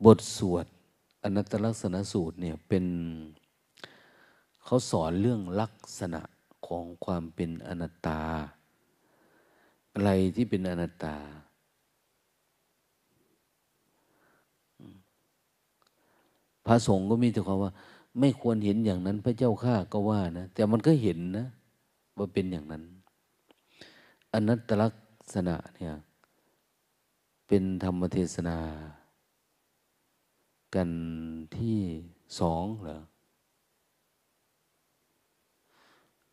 [0.05, 0.67] บทสวด
[1.25, 2.85] อนัตตลักษณะสูตรเนี่ยเป็น
[4.65, 6.21] เขาสอนเรื่องลักษณะ
[6.67, 8.21] ของความเป็นอนัตตา
[9.93, 11.17] อะไรที่เป็นอนัตตา
[16.67, 17.73] พระสงฆ์ก็มีแต่ความว่า
[18.19, 21.47] ไม่ควรเห็นอย่างนั้นพระเจ้าข้าก็ว่านะ แต่มันก็เห็นนะ
[22.19, 22.83] ว่าเป็นอย่างนั้น
[24.35, 24.95] อนัตตลัก
[25.35, 25.95] ษณะเนี่ย
[27.47, 28.59] เป็นธรรมเทศนา
[30.75, 30.89] กัน
[31.57, 31.79] ที่
[32.41, 33.01] สองเหรอ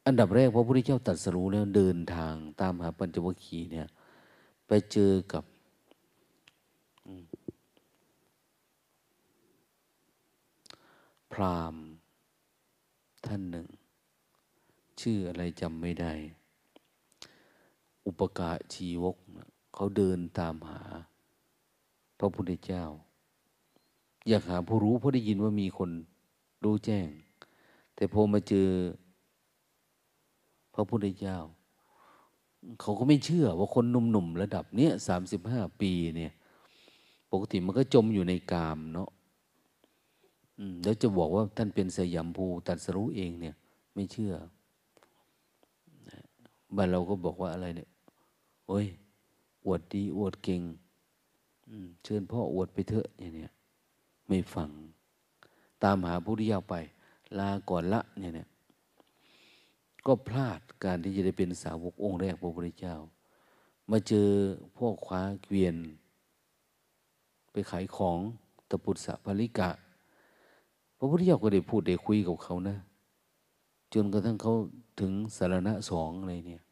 [0.05, 3.87] อันดับแรกพระพุทธเจ้าตรัสรู้แล้วเดินทางตามหาปัญจวัคคีย์เนี่ย
[4.67, 5.43] ไปเจอกับ
[11.33, 11.75] พราม
[13.25, 13.67] ท่านหนึ่ง
[15.01, 16.13] ชื่ออะไรจำไม่ได้
[18.07, 19.15] อุปกาชีวก
[19.73, 20.81] เขาเดินตามหา
[22.19, 22.83] พระพุทธเจ้า
[24.27, 25.89] อยากหาผู้รู้เพราะได้ยินว่ามีคน
[26.63, 27.07] รู้แจ้ง
[27.95, 28.67] แต่พอมาเจอ
[30.73, 31.37] พระพุทธเจ้า
[32.81, 36.33] เขาก็ไม่เชื่อว่าคนหนุ่มๆระดับเนี้ยสามสิบห้าปีเนี่ย
[37.31, 39.09] ปกติมันก็จมอยู่ในกามเนาะ
[40.83, 43.55] แล้วจะบอกว่าท่านเป็นสยามภูตัดสรู้เองเนี่ย
[43.93, 44.33] ไม่เชื่อ
[46.75, 47.89] บ้านเราก็บอกว่าอะไรเนี่ย
[48.67, 48.85] โอ้ย
[49.65, 50.61] อวดดีอวดเก่ง
[52.03, 53.51] เชิญพ่ออวดไปเถอะอย่างเนี้ย
[54.27, 54.69] ไม่ฟัง
[55.83, 56.75] ตามหาผู้ที่ยาวไป
[57.39, 58.47] ลาก่อนละเนี่ยเนี่ย
[60.05, 62.95] ก็พลาดการที่จะได้เป็นสาวกองค์แรกพระพุทธเจ้า
[63.91, 64.29] มาเจอ
[64.77, 65.75] พวกคว้าเกวียน
[67.51, 68.17] ไปขายของ
[68.69, 69.69] ตะปุตสะภริกะ
[70.97, 72.77] พระพุทธเจ้าก็ได้พูดได้คุยกับเขานะ
[73.93, 74.53] จนกระทั่งเขา
[74.99, 76.63] ถึงสารณะสองอะไรเนี่ย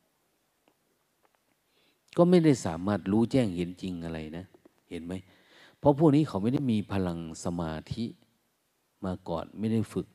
[2.18, 4.46] ก็ไม่ได้สามารถรู้แจ้งเห็นจริงอะไรนะ
[4.89, 5.13] เห็นไหม
[5.86, 8.06] ราะพวกนี้เขาไม่ได้มีพลังสมาธิ
[9.06, 10.08] มาก่อนไม่ได้ฝึก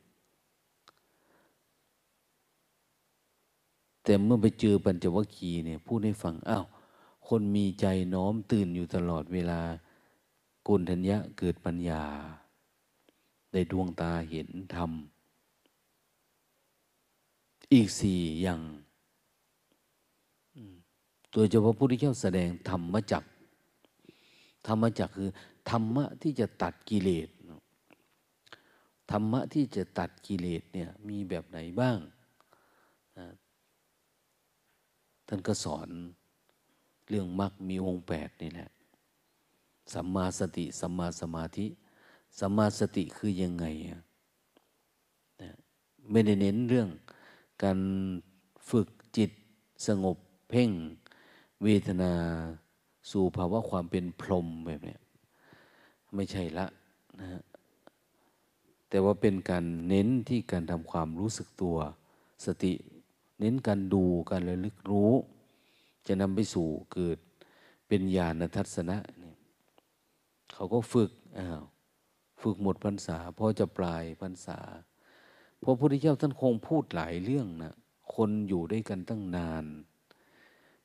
[4.04, 6.64] แต่เมื่อไปเจอปัญจวัคคีย์เนี่ยพูดให้ฟังอ้าว
[7.28, 9.60] คนมีใจน้อมตื่นอยู่ตลอดเวลา
[10.66, 12.02] กุลทัญญะเกิดปัญญา
[13.52, 14.90] ได้ดวงตาเห็นธรรม
[17.72, 18.60] อีกสี่อย่าง
[21.32, 23.22] โดยเฉพาะพระพุทธเจ้าแสดงธรรมจัก
[24.66, 25.30] ธรรมจักคือ
[25.70, 27.28] ธรรมะที่จะตัดกิเลส
[29.10, 31.98] ธรรมะที่จะตัดกิเลสเนี่ยมีแบบไหนบ้าง
[35.26, 35.88] ท่านก็สอน
[37.08, 38.70] เรื่องมรรคมีองค์แปดนี่แหละ
[39.92, 41.66] สัมมาสติ สัมมาสมาธิ
[42.38, 43.66] สัมมาสติคือยังไง
[46.10, 46.88] ไม่ได้เน้นเรื่อง
[47.62, 47.78] การ
[48.70, 49.30] ฝึกจิต
[49.86, 50.16] สงบ
[50.50, 50.70] เพ่ง
[51.62, 52.12] เวทนา
[53.10, 54.96] สู่ภาวะความเป็นพรหมแบบนี้
[56.14, 56.66] ไม่ใช่ละ
[57.20, 57.42] นะฮะ
[58.88, 61.76] แต่ว่าเป็นการเน้นที่การทำความรู้สึกตัว
[62.44, 62.72] สติ
[63.40, 65.12] เน้นการดูการระลึกรู้
[66.06, 67.18] จะนำไปสู่เกิด
[67.88, 69.36] เป็นญาณทัศนะเนี่ย
[70.52, 71.62] เขาก็ฝึกอ้าว
[72.42, 74.58] ฝึกหมดพรรษาพอจะปลายพรรษา
[75.62, 77.74] พระพุทธเจ้าท่านคงพูดหลายเรื่องนะ
[78.14, 79.64] คนอยู่ด้วยกันตั้งนาน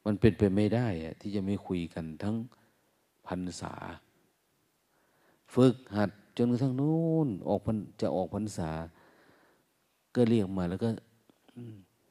[0.05, 2.35] มันเป็นไปไม่ได้อะที่จะไม่คุยกันทั้ง
[3.27, 3.73] พันษา
[5.53, 8.71] ฝึกหัดจนกระทั่งนู้นออกพันจะออกพรรษา
[10.15, 10.89] ก็เรียกมาแล้วก็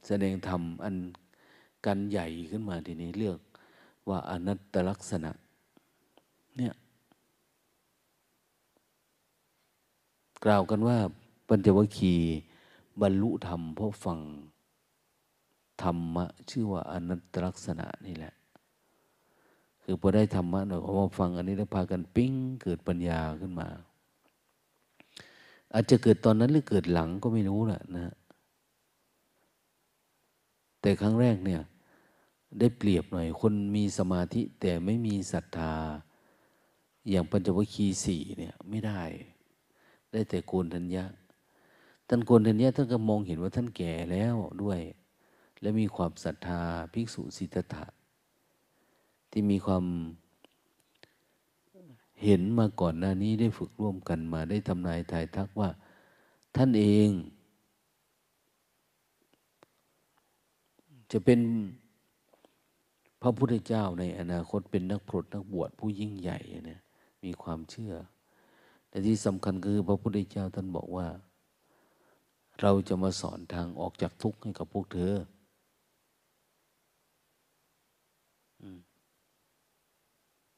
[0.06, 0.94] แสดงธรรมอัน
[1.86, 3.38] กันใหญ่ขึ้นมาทีนี้เลือก
[4.08, 5.30] ว่าอนัตตลักษณะ
[6.56, 6.72] เนี่ย
[10.44, 10.98] กล่าวกันว่า
[11.48, 12.28] ปัญจวัคคีย์
[13.00, 14.18] บรรลุธรรมเพราะฟัง
[15.82, 18.34] ธรรมะชื่อว่าอนัตตลักษณะนี่แหละ
[19.84, 23.68] คือพอได้ธรรมะหน่อยพอมาฟังอันนี้แล้วพากันปิ้งเกิดปัญญาขึ้นมา
[25.74, 28.14] อาจจะเกิดตอนนั้นหรือเกิดหลังก็ไม่รู้แหละนะ
[30.80, 31.60] แต่ครั้งแรกเนี่ย
[32.58, 35.74] ได้เปรียบหน่อย คนมีสมาธิแต่ไม่มีศรัทธา
[37.10, 39.02] อย่างปัญจวัคคีย์สี่เนี่ยไม่ได้
[40.12, 41.04] ได้แต่โกนทัญญะ
[42.08, 44.80] ท่านโกนทัญญะท่านก็มองเห็นว่าท่านแก่แล้วด้วย
[45.60, 46.60] และมีความศรัทธา
[46.92, 47.86] ภิกษุสิทธัตถะ
[49.36, 49.84] ที่มีความ
[52.22, 55.70] เห็นมาก่อนหน้านี้ได้ฝึกร่วมกันมาได้ทำนายทายทักว่า
[56.56, 57.10] ท่านเอง
[61.12, 61.40] จะเป็น
[63.22, 66.38] พระพุทธเจ้าในอนาคตเป็นนักพรตนักบวชผู้ยิ่งใหญ่
[66.70, 66.80] นะ
[67.24, 67.94] มีความเชื่อ
[68.88, 71.06] แต่ที่สำคัญคือพระพุทธเจ้าท่านบอกว่า
[72.60, 75.14] เราจะมาสอนทางออกจากทุกข์ให้กับพวกเธอ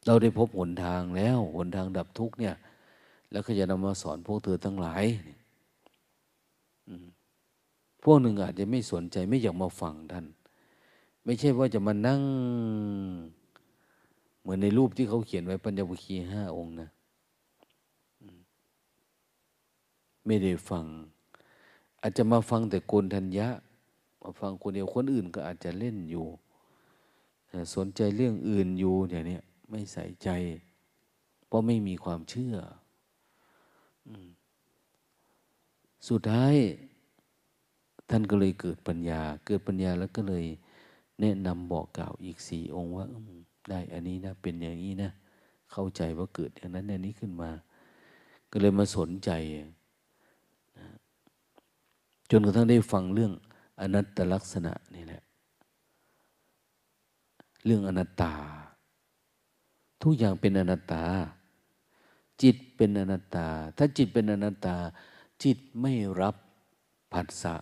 [0.06, 2.54] เราได้พบหนทางแล้วหนทางดับทุกข์เนี่ย
[3.30, 5.04] แล้วก็จะนำมาสอนพวกเธอทั้งหลาย
[8.02, 10.26] พวกหนึ่งอาจจะไม่สนใจไม่อยากมาฟังท่าน
[11.24, 12.20] ไม่ใช่ว่าจะมานั่ง
[14.40, 16.88] เหมือนในรูปที่เขาเขียนไว้ปัญญวุคีห้าองค์นะ
[20.26, 20.84] ไม่ได้ฟัง
[22.00, 23.48] อาจจะมาฟังแต่โกนทัญญะ
[24.22, 26.26] มาฟังคนเดียวคนอื่นก็อาจจะเล่นอยู่
[27.74, 29.38] สนใจเรื่องอื่นอยู่อย่างนี้
[29.70, 30.29] ไม่ใส่ใจ
[31.46, 32.57] เพราะไม่มีความเชื่อ
[36.09, 36.55] สุดท้าย
[38.11, 40.44] ท่านก็เลยเกิดปัญญา เกิดปัญญาแล้วก็เลย
[41.20, 43.07] แนะนำบอกกล่าวอีกสี่องค์ว่า
[43.70, 45.11] ได้อันนี้นะ เป็นอย่างนี้นะ
[45.72, 47.50] เข้าใจว่าเกิดอย่างนั้นอย่างนี้ขึ้นมา
[48.50, 49.31] ก็เลยมาสนใจ
[52.31, 53.33] จนกระทั่งได้ฟังเรื่อง
[53.81, 55.22] อนัตตลักษณะนี่แหละ
[57.64, 58.35] เรื่องอนัตตา
[60.02, 61.04] ทุกอย่างเป็นอนัตตา
[62.42, 64.76] จิตเป็นอนัตตา ถ้าจิตเป็นอนัตตา
[65.44, 66.37] จิตไม่รับ
[67.12, 67.56] ผัสสะ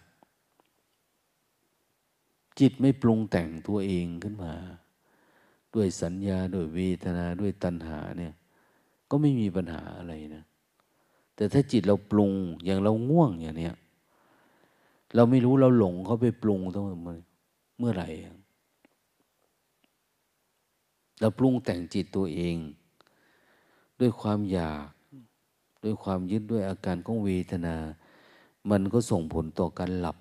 [2.61, 4.55] จิตไม่ปรุงแต่งตัวเองขึ้นมา
[5.75, 8.35] ด้วยสัญญาด้วยเวทนาด้วยตัณหาเนี่ย
[9.11, 10.45] ก็ไม่มีปัญหาอะไรนะ
[11.37, 12.33] แต่ถ้าจิตเราปรุง
[12.65, 13.75] อย่างเราง่วงอย่างเนี้ย
[15.15, 16.85] เราไม่รู้เราหลงเขาไปปรุงต้อง
[17.79, 18.09] เมื่อไหร่
[21.21, 22.57] เราปรุงแต่งจิตตัวเอง
[24.01, 24.89] ด้วยความอยาก
[25.85, 27.77] ด้วยความยึดด้วยอาการของเวทนา
[28.71, 30.17] มันก็ส่งผลต่อการหลับ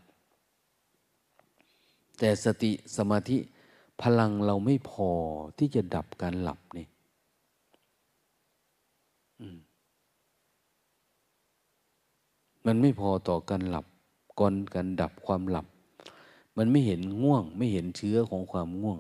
[2.19, 3.37] แต่สติสมาธิ
[4.01, 5.09] พลังเราไม่พอ
[5.57, 6.87] ที่จะดับการหลับนี่
[12.65, 13.85] มันไม่พอต่อการหลับ
[14.39, 15.67] ก่อนการดับความหลับ
[16.57, 18.99] มันไม่เห็นง่วง ไม่เห็นเชื้อของความง่วง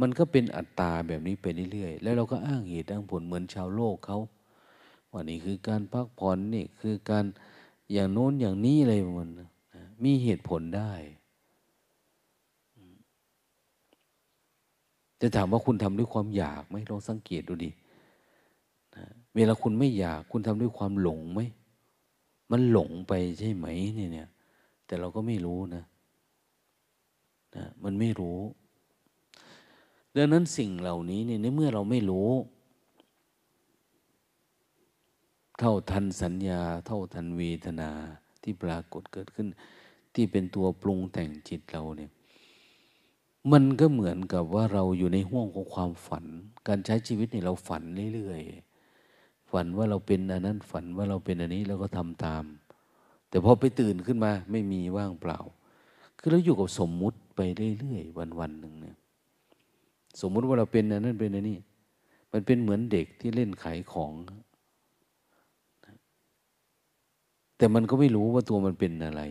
[0.00, 4.18] มันก็เป็นอัตตาแบบนี้ไปเรื่อยๆ แล้วเราก็อ้างเหตุอ้างผลเหมือนชาวโลกเขา
[5.10, 7.24] ว่านี่คือการพักผ่อนนี่คือการ
[7.92, 9.30] อย่างโน้นอย่างนี้อะไรมัน
[10.04, 10.92] มีเหตุผลได้
[15.20, 17.70] จะถามว่าคุณทำด้วยความอยากไหมลองสังเกตดูดิ
[19.34, 21.40] เวลาคุณไม่อยากคุณทำด้วยความหลงไหม
[22.50, 24.28] มันหลงไปใช่ไหมเนี่ยเนี่ย
[24.86, 25.84] แต่เราก็ไม่รู้นะ
[27.54, 28.38] นะ มันไม่รู้
[30.16, 32.30] ดังนั้นสิ่งเหล่านี้เนี่ยในเมื่อเราไม่รู้
[35.58, 37.90] เท่าทันสัญญา เท่าทันเวทนา
[38.42, 39.46] ที่ปรากฏเกิดขึ้น
[40.14, 42.10] ที่เป็นตัวปรุงแต่งจิตเราเนี่ย
[43.52, 46.24] มันก็เหมือนกับว่าเราอยู่ในห่วงของความฝัน
[46.68, 47.82] การใช้ชีวิตเนี่ยเราฝัน
[48.14, 52.44] เรื่อยๆฝันว่าเราเป็นอันนั้นฝันว่าเราเป็นอันนี้เราก็ทำตาม
[53.28, 55.38] แต่พอไปตื่นขึ้นมาไม่มีว่างเปล่า
[56.18, 57.40] คือเราอยู่กับสมมุติไป
[57.78, 58.96] เรื่อยๆวันๆหนึ่งเนี่ย
[60.20, 61.58] สมมุติว่าเราเป็นอันนั้นเป็นอันนี้
[62.32, 64.12] มันเป็นเหมือนเด็กที่เล่นขายของ
[67.56, 69.22] แต่มันก็ไม่รู้ว่าตัวมันเป็นอะไร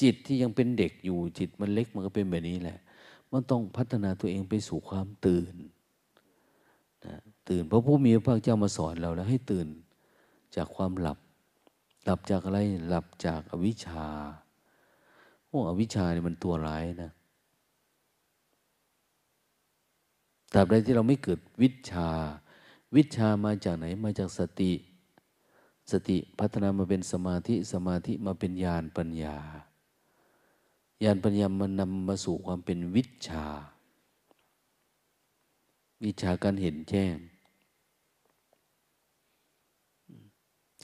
[0.00, 2.78] จิตที่ยังเป็นเด็กอยู่จิตมันเล็กมันก็เป็นแบบนี้แหละ
[3.32, 5.54] มันต้องพัฒนาตัวเองไปสู่ความตื่น
[7.04, 7.16] นะ
[7.48, 9.68] ตื่นเพราะผู้มีพระเจ้ามาสอนเราแล้วให้ตื่น
[10.56, 11.18] จากความหลับ
[12.04, 14.06] หลับจากอะไรหลับจากอวิชชา
[15.46, 17.12] โอ้อวิชชาเนี่ยมันตัวร้ายนะ
[20.52, 22.10] ตราบใดที่เราไม่เกิดวิชา
[22.96, 24.72] วิชามาจากไหนมาจากสติ
[25.90, 29.36] สติพัฒนามาเป็นสมาธิสมาธิมาเป็นญาณปัญญา
[31.04, 33.46] ญาณปัญญามันนำมาสู่ความเป็นวิชา
[36.04, 37.16] วิชาการเห็นแจ้ง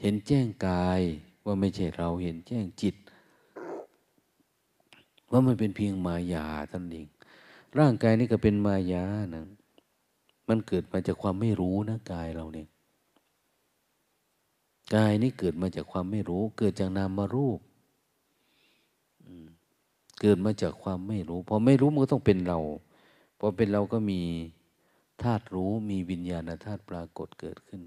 [0.03, 1.01] เห็นแจ้งกาย
[1.45, 2.97] ว่าไม่ใช่เราเห็นแจ้งจิต
[5.31, 7.07] ว่ามันเป็นเพียงมายาท่านเอง
[7.79, 9.05] ร่างกายนี่ก็เป็นมายา
[9.35, 9.45] นะ
[10.49, 12.69] มันเกิดมาจากความไม่รู้นะกายเราเนี่ย
[14.95, 17.61] กายนี่เกิดมาจากความไม่รู้ เกิดจากนามารูป
[20.21, 22.59] เกิดมาจากความไม่รู้พอไม่รู้มันก็ต้องเป็นเรา
[23.39, 24.21] พอเป็นเราก็มี
[25.23, 27.81] ธาตุรู้มีวิญญาณธาตุปรากฏเกิดขึ้น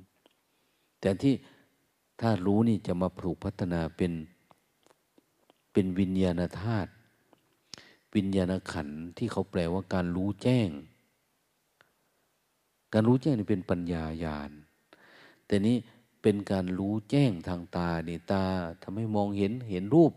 [0.99, 1.33] แต่ที่
[2.21, 4.11] ธาตุรู้นี่จะมาผูกพัฒนาเป็น
[5.71, 6.89] เป็นวิญญาณธาตุ
[8.15, 10.69] วิญญาณขันที่เขาแปลว่าการรู้แจ้ง
[12.93, 14.51] การรู้แจ้งนี่เป็นปัญญาญาณ
[15.47, 15.75] แต่นี้
[16.21, 18.45] เป็นการรู้แจ้งทางตาเนี่ยตา
[18.81, 20.13] ทำให้มองเห็นเห็นรูป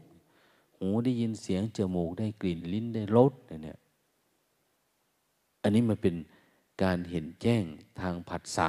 [0.78, 3.78] หูได้ยินเสียงจมูกได้กลิ่นลิ้นได้รสเนี่ย
[5.62, 6.14] อันนี้มันเป็น
[6.82, 7.64] การเห็นแจ้ง
[8.00, 8.68] ทางผัสสะ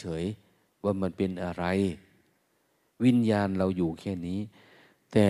[0.00, 1.64] เฉยๆว่ามันเป็นอะไร
[3.04, 4.40] วิญญาณเราอยู่แค่นี้
[5.12, 5.28] แต่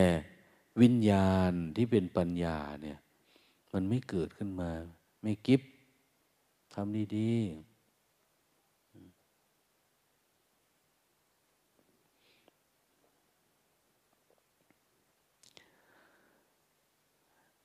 [0.81, 2.99] วิญญาณที่เป็นปัญญาเนี่ย
[3.73, 4.71] มันไม่เกิดขึ้นมา
[5.23, 5.63] ไม่กิฟ
[6.75, 7.69] ทำดีๆ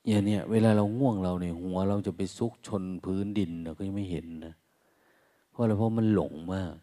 [0.07, 4.53] อย่างเนี้ยเวลาเราง่วงเราเนี่ยหัวเราจะไปซุกชนพื้นดินเราก็ยังไม่เห็นนะ
[5.49, 6.73] เพราะอะไรเพราะมันหลงมาก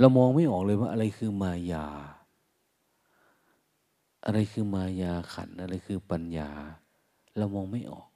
[0.00, 1.86] เรามองไม่ออกเลยว่าอะไรคือมายา
[4.24, 6.50] อะไรคือมายาขัน อะไรคือปัญญา
[7.38, 8.08] เรามองไม่ออก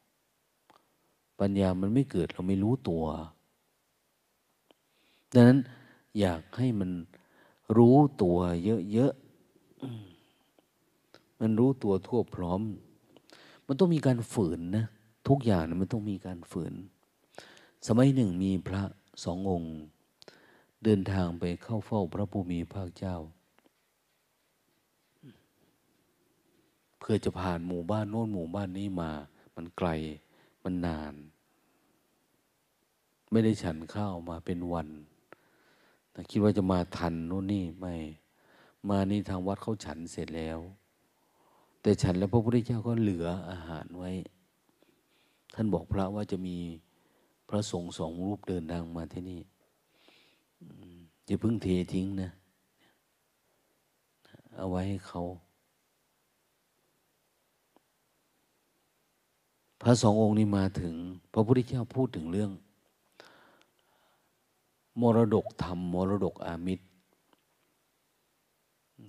[1.40, 3.04] ปัญญามันไม่เกิดเราไม่รู้ตัว
[5.34, 5.58] ดังนั้น
[6.20, 6.90] อยากให้มัน
[7.76, 8.38] รู้ตัว
[8.92, 12.60] เยอะๆ มันรู้ตัวทั่วพร้อม
[13.66, 14.84] มันต้องมีการฝืนนะ
[15.28, 16.74] ทุกอย่างนะมันต้องมีการฝืน
[17.86, 18.82] สมัยหนึ่งมีพระ
[19.24, 19.74] สององค์
[20.84, 23.16] เดินทางไปเข้าเฝ้าพระภูมิภาคเจ้า
[27.10, 29.10] พื่อจะผ่านหมู่บ้านโน้นหมู่บ้านนี้มา
[29.56, 29.88] มันไกล
[30.64, 31.14] มันนาน
[33.30, 34.88] ไม่ได้ฉันข้าวมาเป็นวัน
[36.30, 37.94] คิดว่าจะมาทันโน่นนี่ไม่
[38.88, 40.58] มานี่ทางวัดเขาฉันเสร็จแล้ว
[41.82, 44.10] แต่ฉันแล้วพระพุทธเจ้าก็เหลืออาหารไว้
[45.54, 46.56] ท่านบอกพระว่าจะมี
[47.48, 49.40] พระสงฆ์สองรูปเดินทางมาที่นี่
[51.26, 52.30] อย่าเพิ่งเททิ้งนะ
[54.56, 55.22] เอาไว้ให้เขา
[59.82, 60.94] พระสององค์นี้มาถึง
[61.32, 62.50] พระพุทธเจ้าพูดถึงเรื่อง
[65.00, 66.86] มรดกธรรม มรดกอามิตร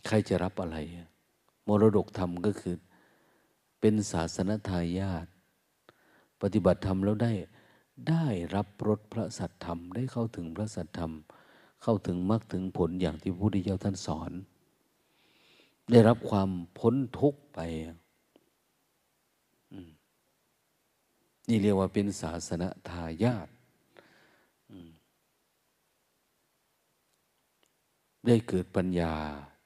[0.07, 0.77] ใครจะรับอะไร
[1.67, 2.75] มรดกธรรมก็คือ
[3.79, 5.27] เป็นศาสนทายาท
[6.41, 7.33] ปฏิบัติธรรมแล้วได้
[8.09, 11.11] ได้รับรสพระสัทธรรม ได้เข้าถึงพระสัทธรรม
[11.83, 14.31] เข้าถึงมรรคถึงผลอย่างที่พระพุทธเจ้าท่านสอน
[15.91, 17.59] ได้รับความพ้นทุกข์ไป
[21.49, 23.47] นี่เรียกว่าเป็นศาสนทายาท
[28.25, 29.13] ได้เกิดปัญญา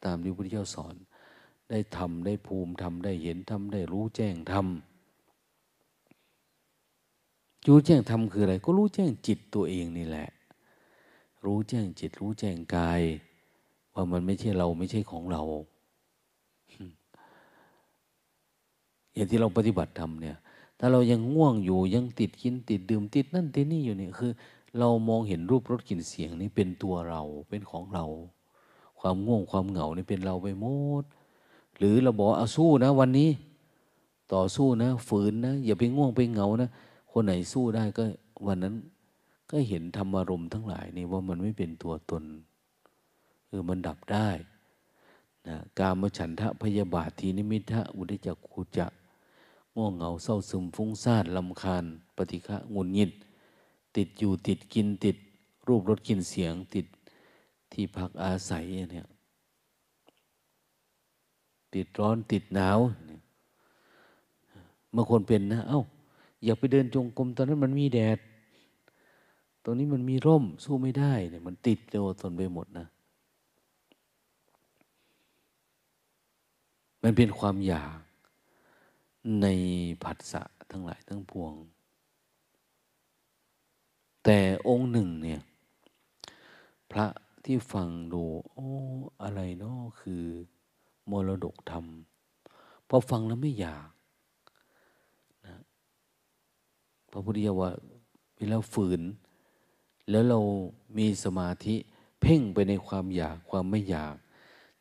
[0.05, 0.95] ตามที่พระพุทธเจ้าสอน
[1.69, 4.63] ได้ทำได้ภูมิทำได้เห็นทำได้รู้แจ้งทำ
[7.67, 10.29] รู้แจ้งทำคืออะไร ก็รู้แจ้งจิตตัวเองนี่แหละ
[11.45, 13.01] รู้แจ้งจิต รู้แจ้งกาย
[13.93, 15.43] ว่ามันไม่ใช่เราไม่ใช่ของเรา
[19.13, 20.38] อย่างที่เราปฏิบัติทำเนี่ย
[20.86, 24.31] ถ้าเรายังง่วงอยู่ยังติดกินติดดื่มติดนั่นติดนี่อยู่เนี่ยคือ
[24.79, 28.05] เรามองเห็นรูปรสกลิ่นเสียงนี่เป็นตัวเราเป็นของเรา
[28.99, 30.65] ความง่วงความเหงานี่เป็นเราไปหม
[31.01, 31.03] ด
[31.77, 33.29] หรือเราบอกเอาสู้นะ วันนี้
[34.34, 36.69] ต่อสู้นะ ฝืนนะ อย่าไปง่วงไปเหงานะ
[37.11, 38.03] คนไหนสู้ได้ก็
[38.47, 38.75] วันนั้น
[39.51, 42.23] ก็เห็นธรรมารมทั้งหลายนี่ว่ามันไม่เป็นตัวตน
[43.47, 44.29] เออมันดับได้
[45.47, 48.88] นะการมฉันทะพยาบาททีนิมิทะอุดจักขุจะ
[49.76, 53.11] ง่วงเหงาเศร้าซึมฟุ้งซ่านลำคาญ ปฏิฆะงุนงิด
[53.95, 55.17] ติดอยู่ติดกินติด
[55.67, 56.88] รูปรสกลิ่นเสียงติด
[57.71, 59.05] ที่พักอาศัยเนี่ย
[61.74, 62.80] ติดร้อนติดหนาว
[64.95, 65.82] บางคนเป็นนะ เอา้า
[66.43, 68.19] อยากไปเดินจงกรมตอนนั้นมันมีแดด
[69.63, 72.86] ตรงนี้มันมีร่มสู้ไม่ได้เนี่ยมันติดโดทนไปหมดนะ
[77.03, 78.03] มันเป็นความอยาก
[79.41, 79.47] ใน
[80.03, 81.53] ผัสสะทั้งหลายทั้งปวง
[84.24, 85.41] แต่องค์หนึ่งเนี่ย
[86.91, 87.07] พระ
[87.45, 88.69] ที่ฟังดูโอ้
[89.24, 90.24] อะไรเนาะคือ
[91.11, 91.86] มรดกธรรม
[92.88, 93.89] พอฟังแล้วไม่อยาก
[95.45, 95.61] นะ
[97.11, 97.71] พระพุทธเจ้าว่า
[98.38, 99.01] เวลาฝืน
[100.09, 100.39] แล้วเรา
[100.97, 101.76] มีสมาธิ
[102.21, 104.15] เพ่งไปในความอยากความไม่อยาก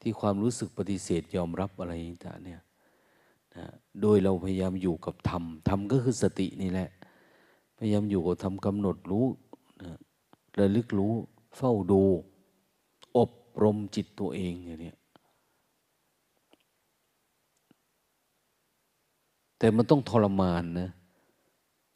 [0.01, 1.93] ที่ความรู้สึกปฏิเสธยอมรับอะไร
[2.27, 2.63] ต่างเนี่ย
[3.57, 3.67] นะ
[4.01, 6.91] โดยเราพยายามอยู่กับธรรม ธรรมก็คือสตินี่แหละ
[7.79, 9.27] พยายามอยู่กับธรรมกำหนดรู้
[9.83, 9.93] นะ
[10.59, 11.13] ระลึกรู้
[11.57, 12.03] เฝ้าดู
[13.17, 13.31] อบ
[13.63, 14.95] รมจิตตัวเองอย่างนี้
[19.59, 20.91] แต่มันต้องทรมานนะ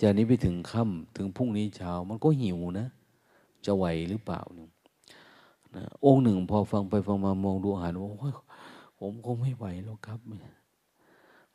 [0.00, 2.88] จากนี้ไปถึงค่ำถึงพรุ่งนี้เช้ามันก็หิวนะ
[3.64, 4.70] จะไหวหรือเปล่าเนี่ย
[5.76, 8.32] นะองค์หนึ่งพอฟังไปฟังมามองดูอาหารว่า
[8.98, 10.20] ผมคงไม่ไหวแล้วครับ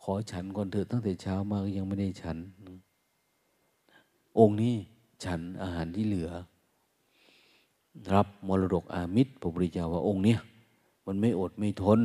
[0.01, 2.37] ขอฉันก่อนเถิดตั้งแต่เช้ามากยังไม่ได้ฉัน
[4.39, 4.75] องค์นี้
[5.23, 6.29] ฉันอาหารที่เหลือ
[8.13, 10.39] รับมรดกอามิตรพระพุทธเจ้าว่าองค์เนี้ย
[11.05, 11.99] มันไม่อดไม่ทน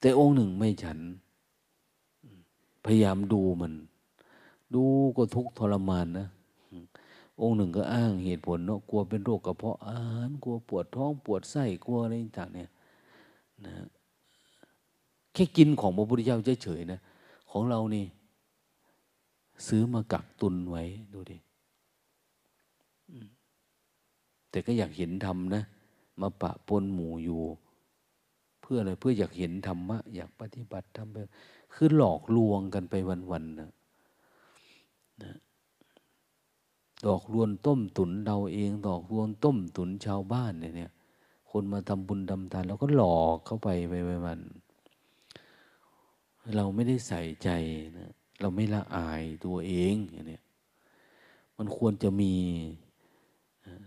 [0.00, 0.98] แต่องค์หนึ่งไม่ฉัน
[2.84, 3.72] พยายามดูมัน
[4.74, 4.84] ดู
[5.16, 6.26] ก็ทุกทรมานนะ
[7.40, 12.70] องค์หนึ่งก็อ้างเหตุผลเนาะกลัวเป็นโรคกระเพาะอาหารกลัวปวดท้องปวดไส้กลัวอะไรต่างเนี่ย
[13.64, 13.72] นะ
[15.32, 17.00] แค่กินของพระพุทธเจ้าเฉยๆนะ
[17.50, 18.04] ของเรานี่
[19.66, 21.36] ซื้อมากักตุนไว้ดูดิ
[24.50, 25.62] แต่ก็อยากเห็นธรรมนะ
[26.20, 27.40] มาปะปนหมู่อยู่
[28.60, 31.16] เพื่ออะไรเพื่ออยากเห็นธรรมะ อยากปฏิบัติทำไป
[31.74, 32.94] คือหลอกลวงกันไป
[33.30, 33.70] วันๆนะ
[35.22, 35.32] นะ
[37.06, 40.92] ดอกลวนต้มตุนเราเอง ดอกลวนต้มตุนชาวบ้านเนี่ย
[41.50, 44.40] คนมาทำบุญทำทานเราก็หลอกเข้าไปไปไปมัน
[46.56, 47.48] เราไม่ได้ใส่ใจ
[47.98, 50.40] นะเราไม่ละอายตัวเองอย่างนี้
[51.56, 52.34] มันควรจะมี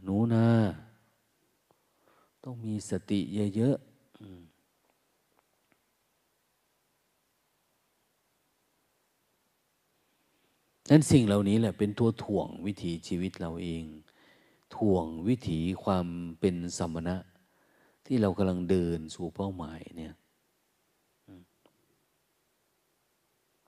[0.03, 0.47] หนูนา
[2.43, 3.19] ต้องมีสติ
[3.55, 3.93] เยอะๆ
[10.89, 13.83] นั้นสิ่งเหล่านี้แหละเป็นตัวถ่วงวิถีชีวิตเราเอง
[14.75, 16.05] ถ่วงวิถีความ
[16.39, 17.17] เป็นสมณะ
[18.05, 20.13] ที่เรากำลังเดินสู่เป้าหมายเนี่ย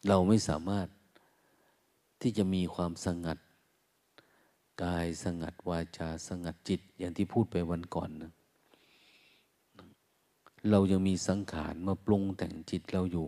[0.08, 0.88] เราไม่สามารถ
[2.22, 3.38] ที่จะมีความสงัด
[4.84, 8.32] กายสงัดวาจาสงัดจิต อย่างที่พูดไปวันก่อนนะ
[10.70, 13.26] เรายังมีสังขารมาปรุงแต่งจิตเราอยู่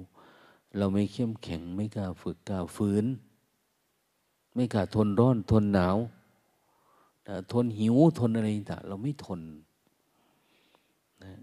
[0.77, 3.05] เราไม่เข้มแข็งไม่กล้าฝึกกล้าฝืน
[4.55, 5.97] ไม่กล้าทนร้อนทนหนาว
[7.51, 9.41] ทนหิวทนอะไรต่างเราไม่ทน
[11.23, 11.33] นะ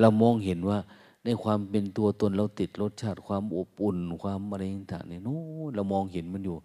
[0.00, 0.78] เรามองเห็นว่า
[1.24, 5.38] ในความเป็นตัวตนเราติดรสชาติความอบอุ่น ความอะไรต่างๆเนี่ยโน้
[5.74, 6.56] เรามองเห็นมันอยู่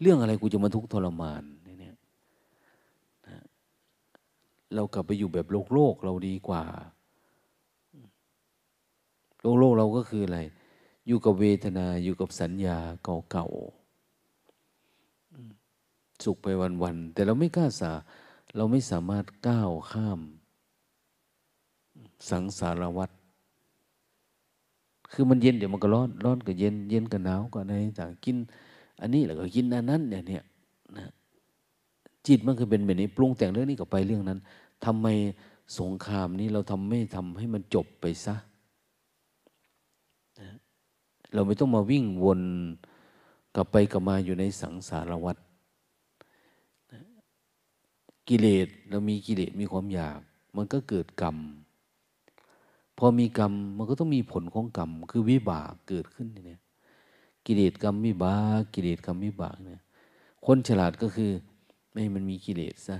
[0.00, 1.94] เรื่องอะไรกูจะมาทุกข์ทรมานเนี่ย
[3.28, 3.40] นะ
[4.74, 6.64] เรากลับไปอยู่แบบโลกโลกเราดีกว่า
[9.40, 10.40] โลกโลกเราก็คืออะไร
[11.06, 12.78] อยู่กับเวทนาอยู่กับสัญญา
[13.30, 16.46] เก่าๆสุขไป
[16.82, 17.92] วันๆแต่เราไม่กล้าสา
[18.56, 20.20] เราไม่สามารถก้าวข้าม
[22.30, 23.10] สังสารวัฏ
[25.12, 28.36] คือมันเย็นเดี๋ยวมันก็ร้อน ร้อนก็เย็น เย็นก็หนาวก็อะไรต่างกิน
[29.00, 30.42] อันนี้แล้วก็กินอันนั้นเนี่ยเนี่ย
[30.96, 31.12] นะ
[32.26, 34.38] จิตมันคือเป็นแบบนี้ปรุงแต่งเรื่องนี้ก็ไปเรื่องนั้น
[34.84, 35.06] ทำไม
[35.78, 38.34] สงครามนี้เราทำไม่ทำให้มันจบไปซะ
[40.40, 40.56] นะ
[41.34, 42.40] เราไม่ต้องมาวิ่งวน
[43.54, 45.36] กลับไปกลับมาอยู่ในสังสารวัฏ
[48.28, 50.20] กิเลสเรามีกิเลสมีความอยาก
[50.56, 51.36] มันก็เกิดกรรม
[53.04, 56.60] อมีกรรมมันก็ต้องมีผลของกรรม คือวิบากเกิดขึ้นเนี่ย
[57.46, 59.80] กิเลสกรรมวิบากกิเลสกรรมวิบากเนี่ย
[60.46, 61.30] คนฉลาดก็คือ
[61.92, 62.98] ไม่มันมีกิเลสซะ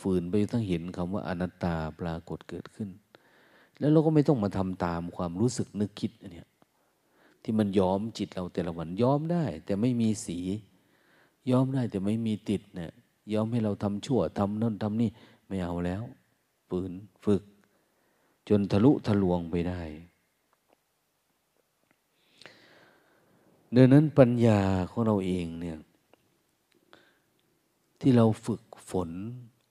[0.00, 2.88] ฝืนไปต้องเห็นคำว่าอนัตตาปรากฏเกิดขึ้น
[3.78, 6.48] แล้วเราก็ไม่ต้องมาทำตามความรู้สึกนึกคิดอันเนี้ย
[7.42, 10.38] ที่มันย้อมจิตเราแต่ละวันย้อมได้ แต่ไม่มีสี
[11.50, 12.92] ย้อมได้แต่ไม่มีติดเนี่ย
[13.32, 15.10] ย้อมให้เราทำชั่วทำนั่นทำนี่
[15.46, 16.02] ไม่เอาแล้ว
[16.68, 16.92] ฝืน
[17.24, 17.42] ฝึก
[18.48, 19.80] จนทะลุทะลวงไปได้
[23.74, 25.78] ดังนั้นปัญญาของเราเองเนี่ย
[28.00, 29.10] ที่เราฝึกฝน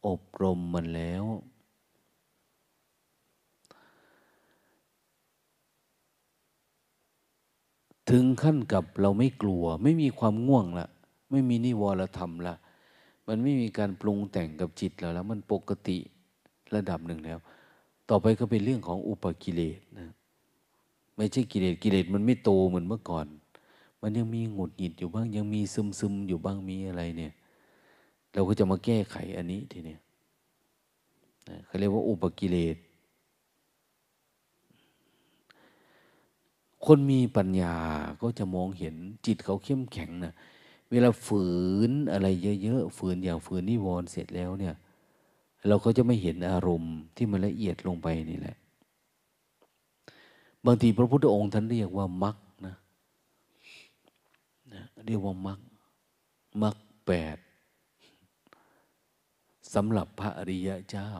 [0.07, 1.23] อบรมมันแล้ว
[8.09, 10.87] ถึงขั้นกับเราไม่กลัว ไม่มีความง่วงละ
[11.31, 12.55] ไม่มีนิวรธรรมละ
[13.27, 15.97] มันไม่มีการปรุงแต่งกับจิตเราแล้ว มันปกติ
[16.75, 17.39] ระดับหนึ่งแล้ว
[18.09, 20.07] ต่อไปก็เป็นเรื่องของอุปกิเลสนะ
[21.15, 23.27] ไม่ใช่กิเลสกิเลสมันไม่โตเหมือนเมื่อก่อน
[24.01, 27.33] มันยังมีหงุดหงิดอยู่บ้าง ยังมีซึมซึมอยู่บ้างมีอะไรเนี่ย
[28.33, 29.99] เราก็จะมาแก้ไขอันนี้ทีเนี้ย
[31.65, 32.77] เขาเรียกว่าอุปกิเลส
[36.85, 37.75] คนมีปัญญา
[38.21, 38.95] ก็จะมองเห็น
[39.25, 40.33] จิตเขาเข้มแข็งนะ
[40.91, 41.45] เวลาฝื
[41.89, 42.27] นอะไร
[42.63, 44.75] เยอะๆฝืนอย่างฝืนนิวรณ์เสร็จแล้วเนี่ย
[45.67, 48.57] เราก็จะไม่เห็นอารมณ์ที่มันละเอียดลงไปนี่แหละ
[50.65, 52.75] บางทีพระพุทธองค์ท่านเรียกว่ามักนะ
[54.73, 55.59] นะ เรียกว่ามัก
[56.63, 57.37] มักแปด
[59.73, 61.11] สำหรับพระอริยะเจ้า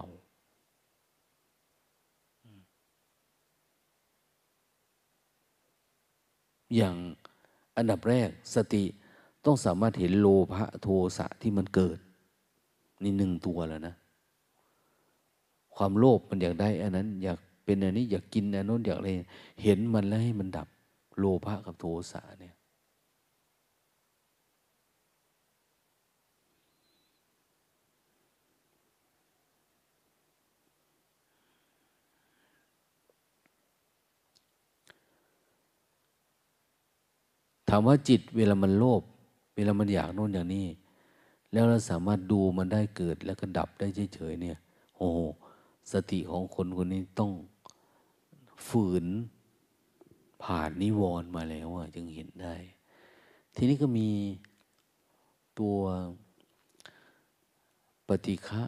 [6.76, 6.96] อย่าง
[7.78, 8.84] อันดับแรกสติ
[9.46, 10.88] ต้องสามารถเห็นโลภะโท
[11.18, 11.98] สะที่มันเกิด
[13.04, 13.96] นี่หนึ่งตัวแล้วนะ
[15.76, 19.10] ความโลภมันอยากได้อันนั้น อยากเป็นอันนี้อยากกินอันโน้นอยากอะไร
[19.64, 20.68] เห็นมันแล้วให้มันดับ
[21.20, 22.56] โลภะกับโทสะเนี่ย
[37.70, 39.02] ถามว่าจิตเวลามันโลภ
[39.56, 40.68] เวลามันอยากโน่นอย่างนี้
[41.52, 44.58] แล้วเราสามารถดูมันได้เกิดแล้วก็ดับได้เฉยๆเนี่ย
[44.98, 45.10] โอ้
[45.92, 47.32] สติของคนคนนี้ต้อง
[48.68, 49.06] ฝืน
[50.44, 52.56] ผ่านนิวรณ์มาแล้วจึงเห็นได้
[53.56, 54.10] ทีนี้ก็มี
[55.60, 55.78] ตัว
[58.08, 58.64] ปฏิฆะ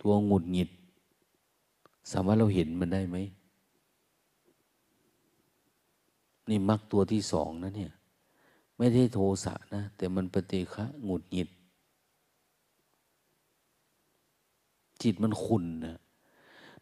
[0.00, 0.70] ตัวหงุดหงิด
[2.12, 3.16] สามารถเราเห็นมันได้ไหม
[6.50, 7.92] นี่มักตัวที่สองนะเนี่ย
[8.76, 11.48] ไม่ได้โทสะนะ แต่มันปฏิฆะหงุดหงิด
[15.02, 15.96] จิตมันขุนนะ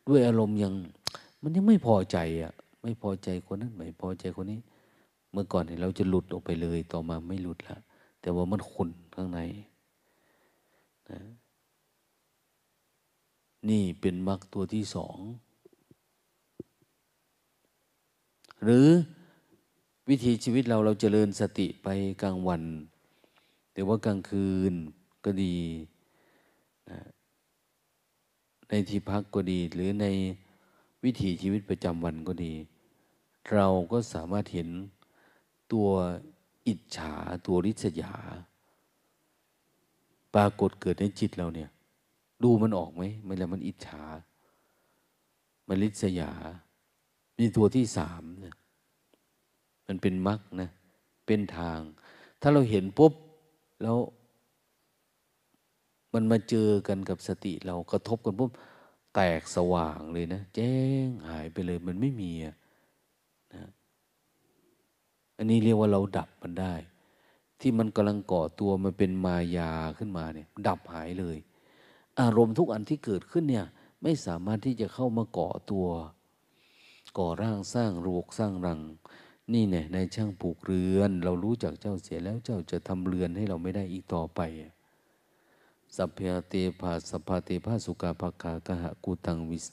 [0.06, 0.74] ด้วยอารมณ์ยัง
[1.42, 2.52] มันยังไม่พอใจอะ
[2.82, 4.60] ไม่พอใจคนนั้นไม่พอใจคนนี้
[5.32, 7.76] เมื่อก่อนเนี่ยเราจะหลุดออกไปเลย ต่อมาไม่หลุดละ
[8.20, 9.40] แต่ว่ามันขุนข้างใน
[11.10, 11.20] นะ
[13.68, 15.16] นี่เป็นมรรคตัวที่สอง
[18.62, 18.86] หรือ
[20.08, 21.88] วิธีชีวิตเราเราจเจริญสติไป
[22.22, 22.62] กลางวัน
[23.72, 24.74] แต่ว่ากลางคืน
[25.24, 25.56] ก็ดี
[26.90, 26.98] นะ
[28.68, 30.06] ในที่พักก็ดี หรือใน
[31.04, 32.54] วิถีชีวิตประจำวันก็ดี
[33.52, 34.68] เราก็สามารถเห็น
[35.72, 35.88] ตัว
[36.66, 37.14] อิจฉา
[37.46, 38.14] ตัวริษยา
[40.34, 41.70] ปรากฏเกิดในจิตเราเนี่ย
[42.42, 44.02] ดูมันออกไหมเมื่อไรมันอิจฉา
[45.68, 46.32] มันริษยา
[47.38, 48.56] มีตัวที่สามเนี่ย
[49.86, 50.70] มันเป็นมรรคนะ
[51.26, 51.78] เป็นทาง
[52.40, 53.12] ถ้าเราเห็นปุ๊บ
[53.82, 53.96] แล้ว
[56.14, 58.50] มันมาเจอกันกับสติเรากระทบกันปุ๊บ
[59.14, 62.54] แตกสว่างเลยนะ แจ้งหายไปเลยมันไม่มีนะ
[65.36, 66.74] อันนี้เรียกว่าเราดับมันได้
[67.60, 71.36] ที่มันกำลังก่อตัวมันเป็นมายาขึ้นมาเนี่ย ดับหายเลย
[72.20, 73.66] อารมณ์ทุกอันที่เกิดขึ้นเนี่ย
[74.02, 75.86] ไม่สามารถที่จะเข้ามาก่อตัว
[77.18, 78.80] ก่อร่างสร้างรูกสร้างรัง
[79.52, 84.40] นี่เนี่ยในช่างปลูกเรือน เรารู้จักเจ้าเสียแล้วเจ้าจะทำเรือนให้เราไม่ได้อีกต่อไป
[85.96, 86.18] สัพเพ
[86.48, 89.66] เตภาสัพพเตภาสุกาภากากะหะกูตังวิส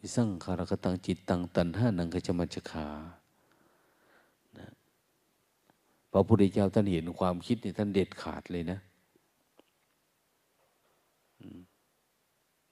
[0.00, 2.86] วิสังขารกตังจิตตังตันห้านังกจมัจขา
[4.58, 4.66] นะ
[6.10, 8.78] พระพุทธเจ้าท่านเห็นความคิดนี่ท่านเด็ดขาดเลยนะ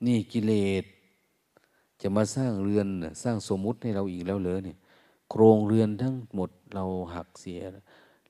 [0.06, 0.52] นี่กิเล
[0.82, 0.84] ส
[2.00, 2.86] จะมาสร้างเรือน
[3.22, 4.76] สร้างสมมุติให้เราอีกแล้วเลยเนี่ย
[5.30, 7.60] โครงเรือนทั้งหมดเราหักเสีย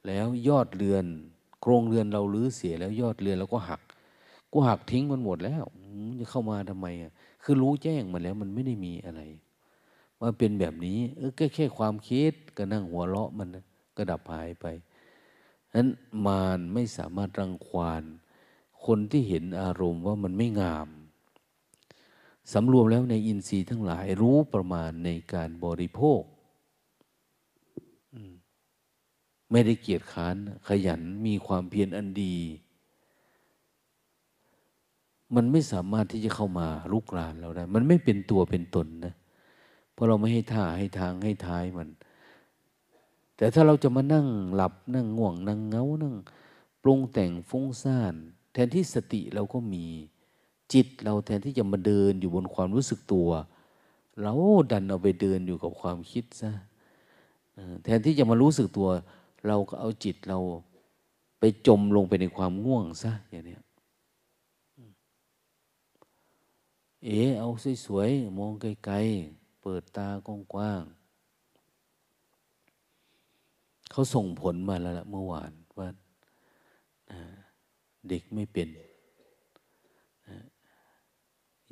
[0.06, 1.06] แล้วยอดเรือน
[1.60, 3.80] โครงเรือนเราลื้อเสียแล้วยอดเรือนเราก็หัก
[4.52, 5.64] กูหักทิ้งมันหมดแล้ว
[6.20, 9.22] จะเข้ามาทำไมอะคือรู้แจ้งมาแล้วมันไม่ได้มีอะไร
[10.20, 13.48] ว่าเป็นแบบนี้เออแค่แค่ความคิดก็นั่งหัวเราะมัน
[13.96, 14.66] ก็ดับหายไป
[15.74, 15.88] นั้น
[16.26, 18.02] มารไม่สามารถรังควาน
[18.84, 20.88] คนที่เห็นอารมณ์ว่ามันไม่งาม
[22.52, 26.20] สำรวมแล้วในอินทรีย์ทั้งหลายรู้ประมาณในการบริโภค
[29.50, 30.36] ไม่ได้เกียจค้าน
[30.68, 32.36] ขยันมีความเพียรอันดี
[35.34, 39.14] มันไม่สามารถที่จะเข้ามาลุกรานเราได้ มันไม่เป็นตัวเป็นตนนะ
[39.92, 41.88] เพราะเราไม่ให้ท่าให้ทางให้ท้ายมัน
[43.36, 46.14] แต่ถ้าเราจะมานั่งหลับนั่งง่วงนั่งเงา นั่ง
[46.82, 48.14] ปรุงแต่งฟุ้งซ่าน
[48.52, 49.84] แทนที่สติเราก็มี
[50.72, 53.28] จิตเราแทนที่จะมาเดินอยู่บนความรู้สึกตัว
[54.22, 54.34] เรา
[54.70, 56.52] ดันเอาไปเดินอยู่กับความคิดซะ
[57.84, 58.88] แทนที่จะมารู้สึกตัว
[59.46, 60.38] เราก็เอาจิตเรา
[61.38, 63.56] ไปจมลงไปในความง่วงซะอย่างนี้
[67.04, 67.50] เอ๋เอา
[67.84, 70.98] สวยๆมองไกลๆเปิดตากว้างๆ
[73.90, 75.88] เขาส่งผลมาแล้วละเมื่อวานว่า
[78.08, 78.68] เด็กไม่เป็น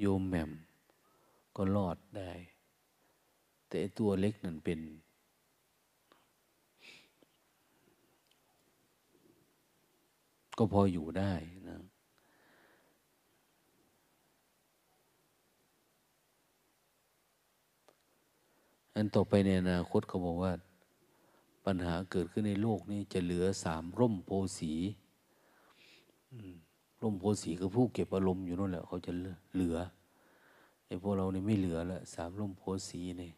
[0.00, 0.50] โยมแหม่ม
[1.56, 2.32] ก็รอดได้
[3.68, 4.80] แต่ตัวเล็กนั่นเป็น
[10.58, 11.32] ก็พออยู่ได้
[11.68, 11.78] นะ
[18.94, 20.52] อันต่อไปในอนาคตเขาบอกว่า
[21.64, 24.72] ปัญหาเกิดขึ้นในโลกนี้จะเหลือสามร่มโพสี
[27.02, 29.12] ร่มโพสีคือผู้เก็บอารมณ์อยู่นั่นแหละ เขาจะ
[29.54, 29.76] เหลือ
[30.86, 33.32] ไอ้พวกเราเนี่ไม่เหลือละสามร่มโพสีเนี่ย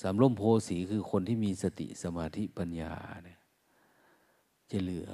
[0.00, 2.92] สามร่มโพสีคือคนที่มีสติสมาธิปัญญา
[3.24, 3.38] เนี่ย
[4.72, 5.10] จะเหลือ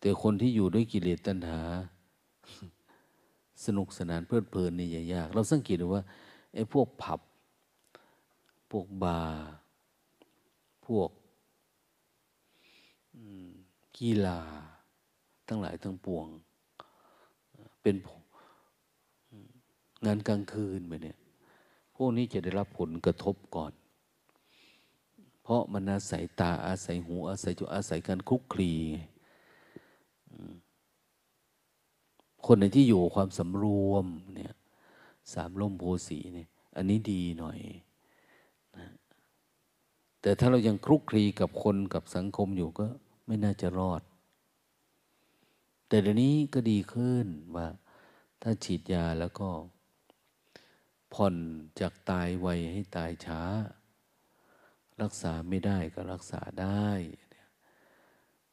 [0.00, 1.60] แต่คนที่อยู่ด้วยกิเลสตัณหา
[3.64, 6.02] สนุกสนานเพลิดเพลินนี่อย่ายาก เราสังเกตดูว่า
[6.54, 7.20] ไอ้พวกผับ
[8.70, 9.48] พวกบาร์
[10.86, 11.10] พวก
[13.98, 14.40] กีฬา
[15.48, 16.26] ทั้งหลายทั้งปวง
[17.82, 17.96] เป็น
[20.06, 21.18] งานกลางคืนไปเนี่ย
[21.96, 23.79] พวกนี้จะได้รับผลกระทบก่อนเพ
[25.50, 28.72] ราะมันอาศัยตาอาศัยหูอาศัยจุอาศัยการคุกคลี
[32.46, 34.54] คนในที่อยู่ความสำรวมเนี่ย
[35.32, 37.58] สามล่มโพสีเนี่ยอันนี้ดีหน่อย
[38.76, 38.86] นะ
[40.20, 42.86] แต่ถ้าเรายังคลุกคลีกับคนกับสังคมอยู่ก็
[43.26, 44.02] ไม่น่าจะรอด
[45.88, 47.26] แต่เดี๋ยวนี้ก็ดีขึ้น
[47.56, 47.68] ว่า
[48.42, 49.48] ถ้าฉีดยาแล้วก็
[51.14, 51.34] ผ่อน
[51.80, 53.42] จากตายไวให้ตายช้า
[55.02, 56.88] รักษาไม่ได้ก็รักษาได้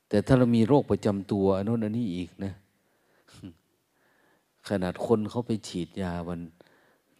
[0.10, 2.54] แต่ถ้าเรามีโรคประจำตัวอันนู้นอันนี้อีกนะ
[4.68, 6.42] ขนาดคนเขาไปฉีดยาวัน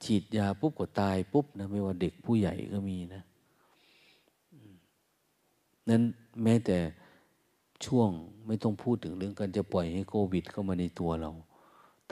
[0.04, 3.24] ฉีดยาปุ๊บก็ตายปุ๊บนะไม่ว่าเด็กผู้ใหญ่ก็มีนะ
[5.90, 6.02] นั้น
[6.44, 6.78] แม้แต่
[7.86, 8.10] ช่วง
[8.48, 11.32] ไม่ต้องพูดถึงเรื่องการจะปล่อยให้โควิดเข้ามาในตัวเรา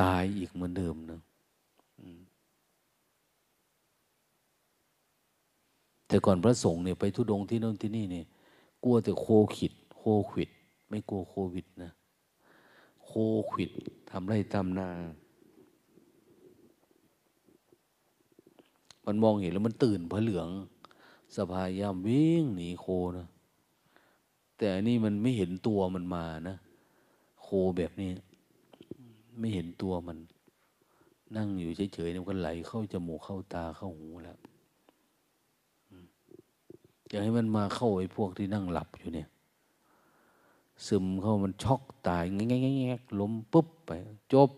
[0.02, 1.22] ตายอีกเหมือนเดิมนะ
[6.08, 8.26] แต่ก่อนพระสงฆ์เนี่ยไปทุดงที่โน่นที่นี่เนี่ย
[8.84, 9.28] กลัวแต่โค
[9.58, 10.50] ขิด โคขิด
[10.90, 11.92] ไม่กลัวโควิดนะ
[13.06, 13.12] โค
[13.52, 13.72] ขิด
[14.10, 14.90] ทำไรตามนา
[19.06, 20.48] มันมองเห็นแล้วมันตื่นพระเหลือง
[21.38, 22.86] สภายามวิ่งหนีโค
[23.18, 23.28] นะ
[24.58, 26.56] แต่อันนี้มันไม่เห็นตัวมันมานะ
[27.42, 27.48] โค
[27.78, 28.10] แบบนี้
[29.40, 30.18] ไม่เห็นตัวมัน
[31.38, 34.38] นั่งอยู่เฉยๆมันก็ไหลเข้าจมูกเข้าตาเข้าหูแล้ว
[37.08, 39.30] อย่าให้มันมาเข้าไอ้พวกที่นั่งหลับอยู่เนี่ย
[40.88, 43.92] ซึมเข้ามันช็อกตายแง่ๆๆล้มปุ๊บไป
[44.34, 44.50] จบ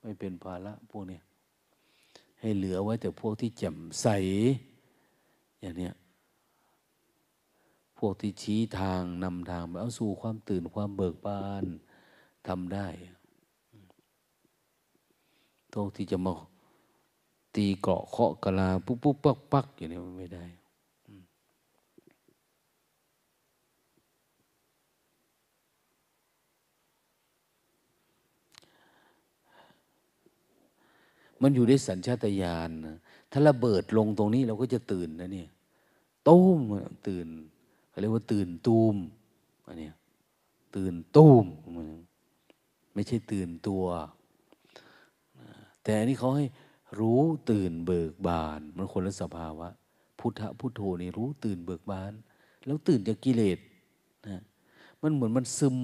[0.00, 1.22] ไม่เป็นภาระพวกเนี้ย
[2.40, 4.06] ให้เหลือไว้แต่พวกที่แจ่มใส
[5.60, 5.94] อย่างเนี้ย
[7.98, 11.64] พวกที่ชี้ทางนำทางไปเอาสู่ความตื่นความเบิกบาน
[12.48, 12.86] ทำได้
[15.72, 16.34] พวกที่จะมา
[17.54, 20.44] ตีเกาะเคาะกะลาปุ๊บปุ๊บปักปักอย่างนี้มันไม่ได้
[31.42, 32.98] มันอยู่ในสัญชาตญาณนะ
[33.32, 35.48] ถ้าระเบิดลงตรงนี้เราก็จะตื่นนะเนี่ย
[36.28, 36.58] ตุ้ม
[37.08, 37.26] ตื่น
[37.88, 38.96] เขาเรียกว่าตื่นตูม
[39.66, 39.90] อันนี้
[40.76, 41.44] ตื่นตุ้ม
[42.94, 43.84] ไม่ใช่ตื่นตัว
[45.82, 46.46] แต่อันนี้เขาให้
[46.98, 47.20] รู้
[47.50, 49.68] ตื่นเบิกบานมันคนละสภาวะ
[50.18, 52.12] พุทธพุทโธนี่รู้ตื่นเบิกบาน
[52.64, 53.58] แล้วตื่นจากกิเลส
[54.28, 54.40] นะ
[55.02, 55.78] มันเหมือนมันซึม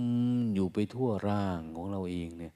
[0.55, 2.55] อยู่ไปทั่วร่างของเราเองเนี่ย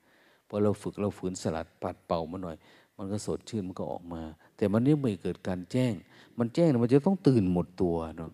[0.49, 2.57] พอเราฝึกเราฝืนสลัดปัดเป่ามาหน่อย
[2.97, 4.23] มันก็สดชื่นมันก็ออกมา
[4.57, 5.93] แต่มันนี่ไม่เกิดการแจ้ง
[6.39, 8.31] มันแจ้งมันจะต้องตื่นหมดตัวเนาะ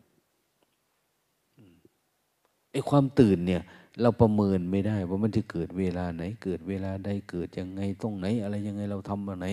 [2.72, 3.62] ไอ้ความตื่นเนี่ย
[4.02, 9.46] เราประเมินไม่ได้ว่ามันจะเกิดเวลาไหน เกิดเวลาใดเกิดยังไงตรงไหน อะไรยังไงเราทำมาไหน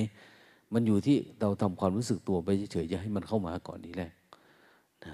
[0.74, 4.12] มันอยู่ที่เราทำความรู้สึกตัวไปเฉยๆจะให้มันเข้ามาก่อนนี้แหละ
[5.06, 5.14] นะ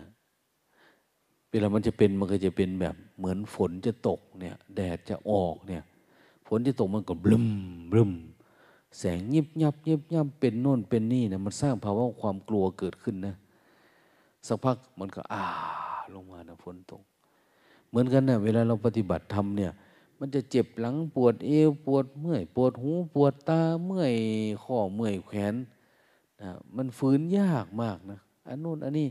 [1.52, 5.84] เวลามันจะเป็นมันก็จะเป็นแบบเหมือนฝนจะตกเนี่ย แดดจะออกเนี่ย
[6.48, 7.48] ฝนจะตกมันก็บลึม
[7.92, 8.12] บลึม
[8.98, 13.36] แสงยิบยับยิบยับเป็นโน่นเป็นนี่นะมันสร้างภาวะความกลัวเกิดขึ้นนะ
[14.48, 15.44] สักพักมันก็อ่า
[16.14, 17.02] ลงมานะฝนตก
[17.90, 19.72] เหมือนกันนะเวลาเราปฏิบัติธรรมเนี่ย
[20.20, 24.14] มันจะเจ็บหลังปวดเอวปวดเมื่อย ปวดหูปวดตาเมื่อย
[24.64, 25.56] ข้อเมื่อยแขน
[26.42, 29.08] นะมันฟื้นยากมากนะอันนู้นอันนี้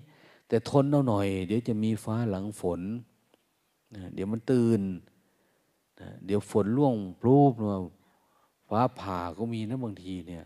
[0.48, 2.80] แต่ทนเอาหน่อย เดี๋ยวจะมีฟ้าหลังฝน
[3.94, 4.80] นะเดี๋ยวมันตื่น
[6.00, 7.76] นะเดี๋ยวฝนร่วงปลูบมา
[8.70, 10.44] ฟ้าผ่าก็มีนะบางทีเนี่ย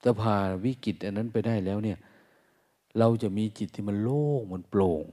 [0.00, 1.98] แต่ผ่าวิกฤตอันนั้นไปได้แล้วเนี่ย
[2.98, 5.04] เราจะมีจิตที่มันโล่งมันโปร่ง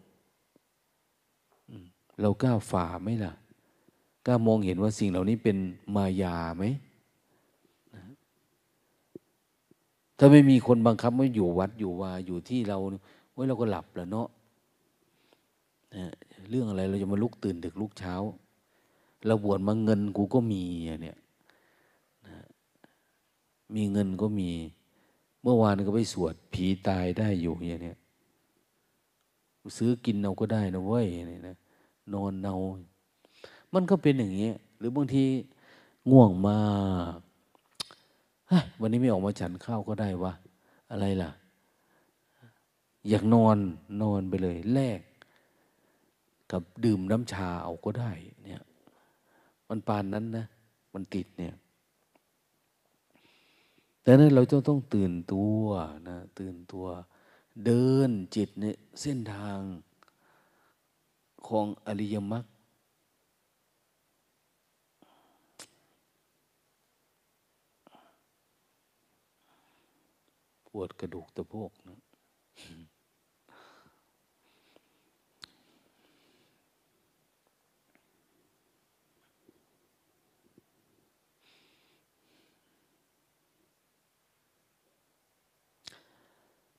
[2.22, 3.34] เรากล้าฝ่าไหมล่ะ
[4.26, 5.57] กล้ามองเห็นว่าสิ่งเหล่านี้เป็น
[5.95, 6.66] มายาไหม
[10.18, 12.78] ถ้าไม่มีคนบังคับไม่อยู่วัดอยู่วาอยู่ที่เรา
[13.32, 14.28] ไว้เราก็หลับแล้วเนาะ
[16.49, 18.16] เรื่องอะไรเราจะมาลุกตื่นดึกลุกเช้า
[19.26, 20.64] เราบวชมาเงินกูก็มี
[21.04, 21.18] เนี่ย
[23.76, 24.50] มีเงินก็มี
[25.42, 27.98] เมื่อวานก็ไปสวด ผีตายได้อยู่อย่างเนี้ย
[29.78, 31.56] ซื้อกินเอาก็ได้นะเว้ยนี่นะ
[32.14, 32.56] นอนเนา
[33.74, 35.24] มันก็เป็นอย่างเงี้ยหรือบางที
[36.12, 36.60] ง่วงมา
[37.16, 37.20] ก
[38.80, 40.34] วันนี้ไม่ออกมาฉันข้าวก็ได้วะ
[40.92, 41.32] อะไรล่ะ
[43.10, 43.58] อยากนอน
[44.02, 45.02] นอนไปเลย แลก
[46.52, 48.12] กับดื่มน้ำชาเอาก็ได้
[48.44, 48.62] เนี่ย
[49.70, 50.46] มันปานนั้นนะ
[50.94, 51.56] มันติดเนี่ย
[54.06, 55.62] ดังนั้นเราต้องต้องตื่นตัว
[56.10, 56.86] นะ ตื่นตัว
[57.66, 59.60] เดินจิตเนี่ยเส้นทาง
[61.48, 62.46] ของอริยมรรค
[70.68, 72.00] ปวดกระดูกตะโพกนะ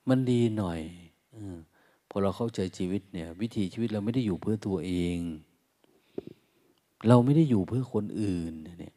[0.09, 0.81] มันดีหน่อย
[1.35, 1.37] อ
[2.09, 5.19] พอเราเข้าใจชีวิตเนี่ย วิถีชีวิตเราไม่ได้อยู่เพื่อตัวเอง
[7.09, 8.95] เราไม่ได้อยู่เพื่อคนอื่นเนี่ย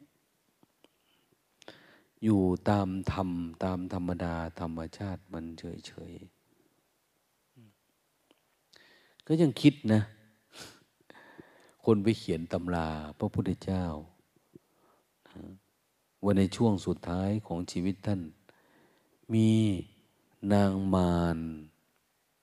[2.24, 2.40] อยู่
[2.70, 3.28] ตามธรรม
[3.64, 6.34] ตามธรรมดาธรรมชาติมันเฉยๆ
[9.26, 10.00] ก็ยังคิดนะ
[11.84, 12.88] คนไปเขียนตำรา
[13.18, 13.84] พระพุทธเจ้า
[16.22, 18.20] ว่าในช่วงสุดท้ายของชีวิตท่าน
[19.34, 19.48] มี
[20.52, 21.38] นางมาร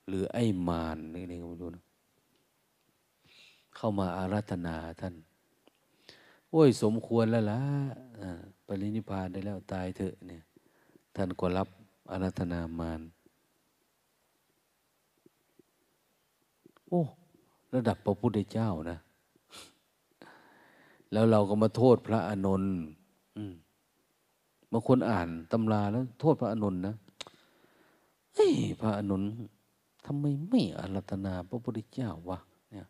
[0.08, 1.84] หรือไอ้มารนี่อะไรก็ไม่รู้นะ
[3.76, 5.16] เข้ามาอาราธนาท่าน
[6.50, 7.62] โอ้ยสมควรแล้วล่ะ
[8.66, 10.44] ปรินิพานได้แล้วตายเถอะเนี่ย
[11.16, 11.68] ท่านก็รับ
[12.12, 13.02] อาราธนามาร
[16.88, 17.02] โอ้
[17.74, 18.98] ระดับพระพุทธเจ้านะ
[21.12, 22.74] แล้วเราก็มาโทษพระอานนท์
[24.72, 26.96] บางคนอ่านตำราแล้ว โทษพระอานนท์นะ
[28.36, 29.24] เฮ้ยพระอนุน
[30.06, 32.86] ทำไมไม่อารัตนาพระพุทธเจ้าวะเนี่ย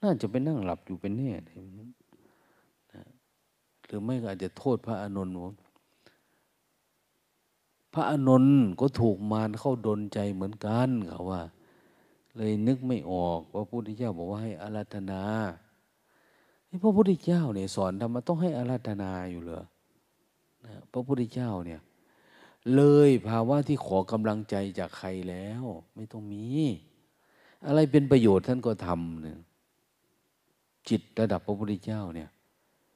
[0.00, 1.48] น่าจะไปนั่งหลับอยู่เป็นแน่ห
[3.88, 5.28] รือไม่ก็อาจจะโทษพระอนุน
[7.94, 8.44] พระอนุน
[8.80, 11.42] ก็ถูกมารเข้าดนใจเหมือนกันเขาว่า
[12.36, 15.22] เลยนึกไม่ออกว่าพระพุทธเจ้าบอกว่าให้อารัตนา
[16.82, 19.62] พระพุทธเจ้าเนี่ยสอนทำไมะต้องให้อารัตนาอยู่เหรอ
[20.92, 21.80] พระพุทธเจ้าเนี่ย
[22.74, 25.62] เลยภาวะที่ขอกำลังใจจากใครแล้ว
[25.94, 26.44] ไม่ต้องมี
[27.66, 29.38] อะไรเป็นประโยชน์ท่านก็ทำเนี่ย
[30.88, 32.30] จิตระดับพระพุทธเจ้าเนี่ย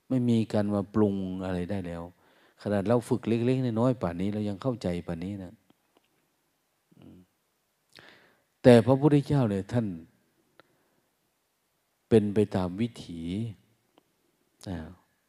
[0.09, 1.15] ไม่มีการมาปรุง
[1.45, 2.03] อะไรได้แล้ว
[2.63, 5.55] ขนาดเราฝึกเล็ก ๆ น้อยๆป่านนี้เรายังเข้าใจป่านนี้นะ
[8.63, 9.87] แต่พระพุทธเจ้าเนี่ยท่าน
[12.09, 13.21] เป็นไปตามวิถี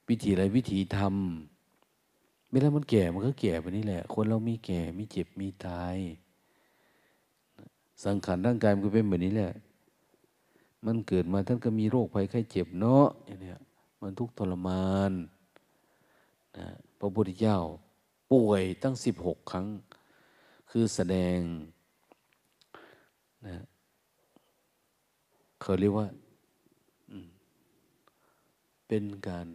[0.10, 1.16] วิถีอะไรวิถีธรรม
[2.52, 5.98] เวลามันแก่มันก็แก่ไปนี่แหละ คนเรามีแก่มีเจ็บมีตาย
[8.04, 9.54] สังขารร่างกายมันก็เป็นแบบนี้แหละ
[10.86, 13.54] มันเกิดมาท่านก็มีโรคภัยไข้เจ็บเนาะอย่างนี้
[14.02, 15.12] มันทุกข์ทรมาน
[16.58, 16.68] นะ
[17.00, 17.58] พระพุทธเจ้า
[18.32, 19.66] ป่วยตั้งสิบหกครั้ง
[20.70, 21.38] คือแสดง
[23.48, 23.58] นะ
[25.62, 26.08] เขาเรียกว่า
[28.88, 29.48] เป็นการ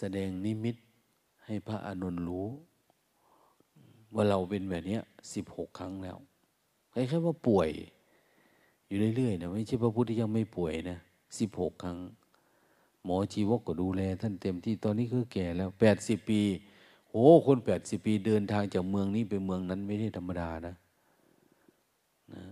[0.00, 0.76] แสดงนิมิต
[1.44, 2.46] ให้พระอนุนรู้
[4.14, 4.98] ว่าเราเป็นแบบนี้
[5.34, 6.16] สิบหกครั้งแล้ว
[6.92, 7.70] คล้ายๆว่าป่วย
[8.86, 10.98] อยู่เรื่อยๆนะไม่ใช่พระพุทธเจ้าไม่ป่วยนะ
[11.38, 11.98] สิบหกครั้ง
[13.04, 16.40] หมอจีวกก็ดูแล ท่านเต็มที่ตอนนี้คือแก่แล้วแปดสิบปี
[17.10, 20.74] โอ้คนแปดสิบปีเดินทางจากเมืองนี้ไปเมืองนั้นไม่ได้ธรรมดานะ
[22.34, 22.44] นะ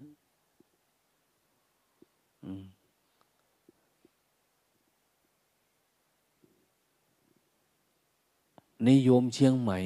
[2.44, 2.64] อืม
[8.84, 9.78] ในิยมเชียงใหม่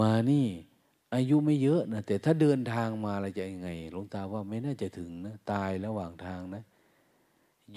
[0.00, 0.46] มานี่
[1.14, 6.62] อายุไม่เยอะนะแต่ถ้าเดินทางมาเราจะยังไงหลวงตาว่าไม่น่าจะถึงนะตายระหว่างทางนะ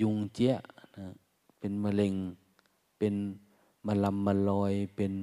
[0.02, 0.56] ยุงเจี๊ย
[0.98, 1.06] นะ
[1.60, 2.14] เป็นมะเร็ง
[2.98, 3.14] เป็น
[3.88, 5.14] มะลำมะลอยเป็น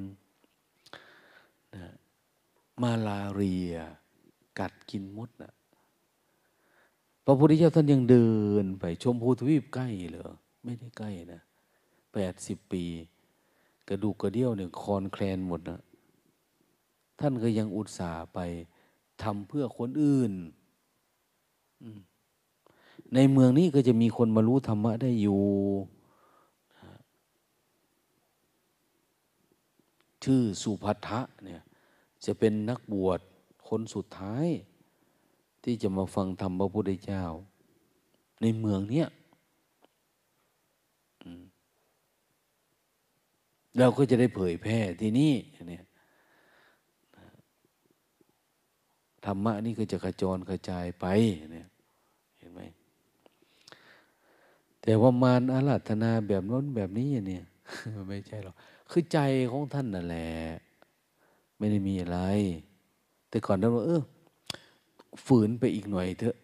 [1.74, 1.84] นะ
[2.82, 3.74] มาลาเรีย
[4.58, 5.52] กัดกินมดนะ
[7.24, 8.28] พระพุทธเจ้าท่านยังเดิ
[8.62, 10.30] นไปชมพูทวีปใกล้เหรอ
[10.64, 11.40] ไม่ได้ใกล้นะ
[12.12, 12.84] แปดสิบปี
[13.88, 15.80] กระดูกกระเดี่ยวเนี่ยคอนแคลนหมดนะ
[17.18, 18.38] ท่านก็ยังอุตส่าห์ไป
[19.22, 20.32] ทำเพื่อคนอื่น
[23.14, 25.42] ในเมืองนี้ก็จะมีคนมารู้ธรรมะได้อยู่
[30.24, 31.62] ชื่อสุภัทะเนี่ย
[32.24, 33.20] จะเป็นนักบวช
[33.68, 34.46] คนสุดท้าย
[35.62, 37.24] ที่จะมาฟังธรรมพระพุทธเจ้า
[38.40, 39.06] ในเมืองเนี้ย
[43.78, 45.34] เราก็จะได้เผยแพร่ที่นี่
[45.68, 45.84] เนี่ย
[49.24, 51.06] ธรรมะนี่ก็จะกระจรกระจายไป
[51.52, 51.68] เนี่ย
[52.38, 52.60] เห็นไหม
[54.82, 57.44] แต่ว่ามารอาราธนาแบบน้นแบบนี้เนี่ย
[58.08, 58.54] ไม่ใช่หรอก
[58.90, 59.18] คือใจ
[59.50, 60.28] ของท่านนั่นแหละ
[61.56, 62.18] ไม่ได้มีอะไร
[63.28, 64.02] แต่ก่อนเราเออ
[65.26, 66.36] ฝืนไปอีกหน่อยเถอะ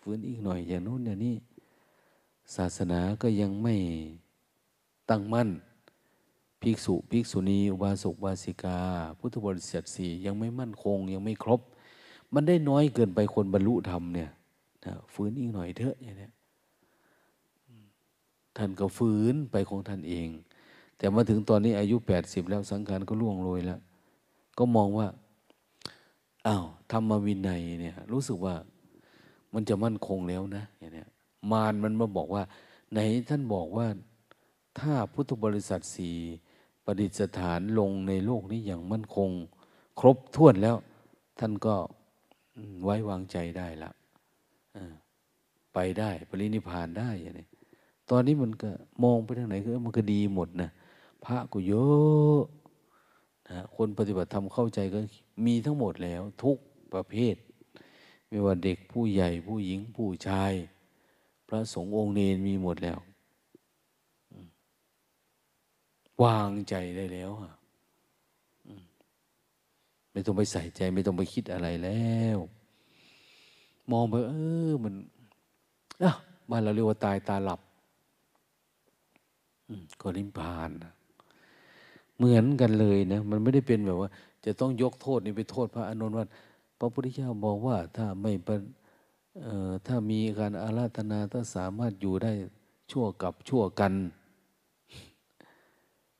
[0.00, 1.36] ฝืนอีกหน่อยอย่างโน้นอย่างนี้
[2.56, 3.74] ศาสนาก็ยังไม่
[5.10, 5.48] ตั้งมั่น
[6.62, 8.78] ภิกษุภิกษุณีอุบาสกบาสิกา
[9.18, 11.60] พุทธบริษัทสี่ยังไม่มั่นคงยังไม่ครบ
[12.34, 14.30] มันได้น้อยเกินไปคนบรรลุธรรมเนี่ย
[14.84, 16.28] นะฟื้นอีกหน่อยเถอะอย่างนี้
[18.56, 20.28] ท่านก็ฟื้นไปของท่านเอง
[20.98, 23.80] แต่มาถึงตอนนี้อายุแปดสิบแล้วสังขารก็ล่วงโรยแล้ว
[24.58, 25.08] ก็มองว่า
[26.46, 28.54] อ้าวธรรมวินัยเนี่ย รู้สึกว่า
[29.54, 31.08] มันจะมั่นคงแล้วนะอย่างเนี้ย
[31.52, 32.42] มารมันมาบอกว่า
[32.92, 32.98] ไหน
[33.28, 33.86] ท่านบอกว่า
[34.80, 36.16] ถ้าพุทธบริษัทสี่
[36.90, 39.30] ประดิษฐานลงในโลกนี้อย่างมั่นคง
[40.00, 40.76] ครบถ้วนแล้ว
[41.38, 41.74] ท่านก็
[42.84, 43.90] ไว้วางใจได้ละ
[45.74, 47.46] ไปได้ปรินิพานได้อย่างนี้
[48.10, 48.70] ตอนนี้มันก็
[49.02, 50.70] มองไปทางไหนก็มันก็ดีหมดนะ
[51.24, 52.42] พระก็เยอะ
[53.50, 54.98] นะคนปฏิบัติธรรมเข้าใจก็
[55.46, 56.56] มีทั้งหมดแล้ว ทุก
[56.94, 57.34] ประเภท
[58.28, 60.52] ไม่ว่าเด็กผู้ใหญ่ผู้หญิงผู้ชาย
[61.48, 62.98] พระสงฆ์องค์เนนมีหมดแล้ว
[66.24, 67.30] วางใจได้แล้ว
[70.12, 72.38] ไม่ต้องไปใส่ใจ ไม่ต้องไปคิดอะไรแล้ว
[73.90, 74.34] มองไปเอ
[74.70, 74.94] อมัน
[76.02, 76.10] อะ
[76.50, 77.60] บ้านเราเรียกว่าตายตาหลับ
[80.00, 80.70] ก็นิพพาน
[82.16, 84.08] เหมือนกันเลยนะมันไม่ได้เป็นแบบว่า
[84.44, 86.24] จะต้องยกโทษนี่ไปโทษพระอนุนว่า
[86.78, 88.32] พระพุทธเจ้าบอกว่าถ้าไม่
[89.86, 92.32] ถ้ามีการอาราธนาถ้าสามารถอยู่ได้
[92.90, 93.92] ชั่วกับชั่วกัน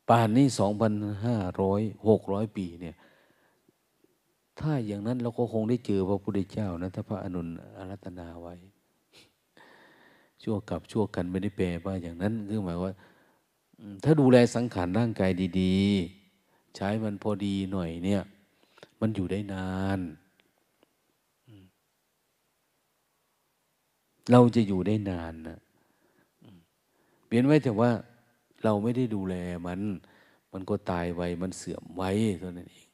[0.09, 0.92] ป่านนี้สองพัน
[1.26, 2.96] ห้าร้อยหกร้อยปีเนี่ย
[4.61, 8.54] ถ้าอย่างนั้นเราก็คงได้เจอพระพุทธเจ้านะถ้าพระอนุนอาราธนาไว้
[10.42, 12.92] ชั่วกับชั่วกันไม่ได้แปลว่าอย่างนั้นคือหมายว่า
[14.04, 15.30] ถ้าดูแลสังขารร่างกาย
[15.61, 18.22] ดีๆ ใช้มันพอดีหน่อยเนี่ย
[19.00, 20.00] มันอยู่ได้นาน
[24.30, 25.59] เราจะอยู่ได้นานนะ
[27.26, 27.90] เปลี่ยนไว้แต่ว่า
[28.64, 29.34] เราไม่ได้ดูแล
[29.66, 29.80] มัน
[30.52, 32.02] มันก็ตายไวมันเสื่อมไว
[32.38, 32.88] เท่านั้นเอง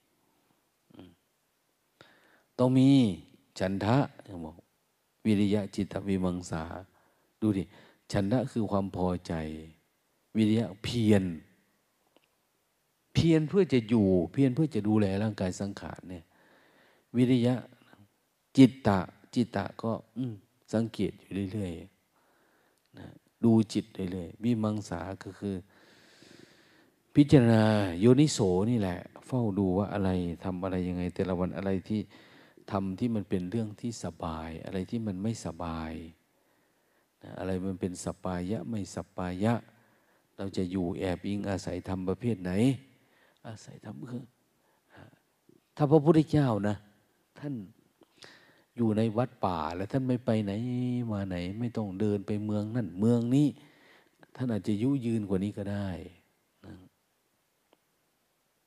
[2.58, 2.88] ต้องมี
[3.58, 3.96] ฉันทะ
[4.44, 4.56] บอก
[5.26, 6.64] วิริยะจิตวิมังสา
[7.40, 7.64] ดูดิ
[8.12, 9.32] ฉันทะคือความพอใจ
[10.36, 11.24] วิริยะเพียร
[13.14, 16.24] เพียรเพื่อจะอยู่ เพียรเพื่อจะดูแลร่างกายสังขารเนี่ย
[17.16, 17.54] วิริยะ
[18.56, 19.00] จิตตะ
[19.34, 19.92] จิตตะก็
[20.72, 23.06] สังเกตอยู่เรื่อยๆนะ
[23.44, 25.54] ดูจิตเรื่อยๆวิมังสาก็คือ
[27.14, 27.64] พิจารณา
[28.00, 28.38] โยนิโส
[28.70, 30.10] นี่แหละ เฝ้าดูว่าอะไร
[30.44, 32.00] ทำอะไรยังไง แต่ละวันอะไรที่
[32.70, 35.92] ทำที่มันเป็นเรื่องที่สบาย อะไรที่มันไม่สบาย
[37.38, 39.54] อะไรมันเป็นสปายะไม่สปายะ
[40.36, 42.52] เราจะอยู่แอบอิงอาศัยธรรมประเภทไหน
[43.46, 44.24] อาศัยธรรมคือ
[45.76, 46.76] ถ้าพระพุทธเจ้านะ
[47.38, 47.54] ท่าน
[48.76, 50.52] อยู่ในวัดป่าแล้วท่านไม่ไปไหน
[51.12, 53.46] มาไหน ไม่ต้องเดินไปเมืองนั่นเมืองนี้
[54.36, 55.88] ท่านอาจจะยุยืนกว่านี้ก็ได้
[56.64, 56.74] นะ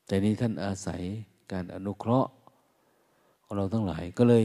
[0.05, 1.01] แต่นี้ท่านอาศัย
[1.51, 2.31] การอนุเคราะห์
[3.43, 4.43] ของเราทั้งหลายก็เลย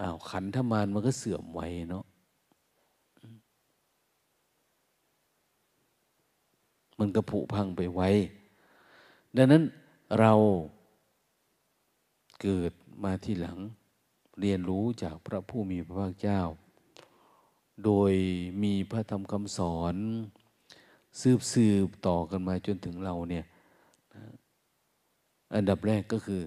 [0.00, 2.04] อ้าวขันธมานมันก็เสื่อมไวเนาะ
[6.98, 8.02] มันก็ผุพังไปไว
[9.36, 9.62] ดังนั้น
[10.20, 10.32] เรา
[12.40, 12.72] เกิด
[13.04, 13.58] มาที่หลัง
[14.40, 16.40] เรียนรู้จากพระผู้มีพระภาคเจ้า
[17.84, 18.12] โดย
[18.62, 19.96] มีพระธรรมคำสอน
[21.20, 23.44] สืบสืบต่อกันมาจนถึงเราเนี่ย
[25.54, 26.40] อันดับแรกก็คือ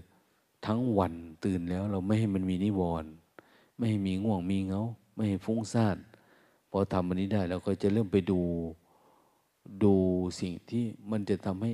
[0.65, 1.13] ทั้งวัน
[1.45, 3.11] ตื่นแล้วเราไม่ให้มันมีนิวรณ์
[3.77, 4.83] ไม่ให้มีง่วงมีเงา
[5.15, 5.97] ไม่ให้ฟุ้งซ่าน
[6.69, 8.41] พอทำอันนี้ได้เราก็จะเริ่มไปดู
[9.83, 9.93] ดู
[10.39, 11.71] สิ่งที่มันจะทำให้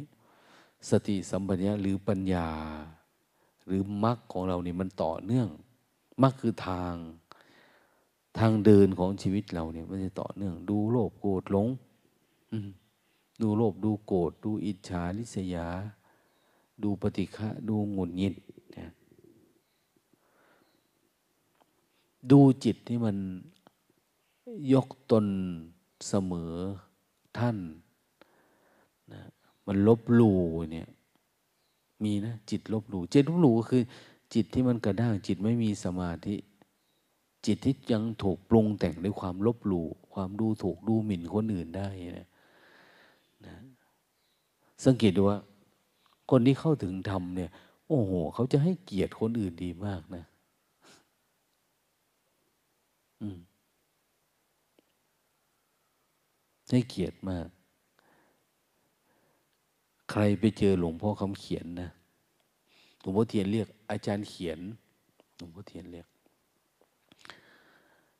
[0.89, 2.47] สติสัมปชัญญะหรือปัญญา
[3.65, 5.47] หรือมรรคของเรานี่มันต่อเนื่อง
[6.21, 6.93] มรรคคือทาง
[8.37, 11.67] ทางเดินของชีวิตเราเนี่ย มันจะต่อเนื่อง ดูโลภโกรธหลง
[13.41, 15.67] ดูโลภดูโกรธดูอิจฉาลิษยา
[16.83, 18.35] ดูปฏิฆะดูหงุดหงิด
[22.31, 23.17] ดูจิตที่มัน
[24.73, 25.25] ยกตน
[26.07, 26.53] เสมอ
[27.37, 27.57] ท่าน
[29.13, 29.21] นะ
[29.65, 30.39] มันลบหลู่
[30.71, 30.87] เนี่ย
[32.03, 33.83] มีนะจิตลบหลู่จิตลบหลู่ก็คือ
[34.33, 36.35] จิตที่มันกระด้างจิตไม่มีสมาธิ
[37.45, 41.87] จิตที่ยังถูกปรุงแต่งด้วยความลบหลู่ความดูถูกดูหมิ่นคนอื่นได้
[42.19, 42.27] นะ
[43.45, 43.55] นะ
[44.85, 45.39] สังเกตดูว่า
[46.31, 47.51] คนที่เข้าถึงธรรมเนี่ย
[47.87, 50.23] โอ้โห เขาจะให้เกียรติคนอื่นดีมากนะ
[53.21, 53.39] อืม
[56.69, 57.47] ให้เกียรติมาก
[60.11, 61.89] ใครไปเจอหลวงพ่อคำเขียนนะ
[63.01, 64.59] หลวงพ่อเทียนเรียก อาจารย์เขียน
[65.37, 66.07] หลวงพ่อเทียนเรียก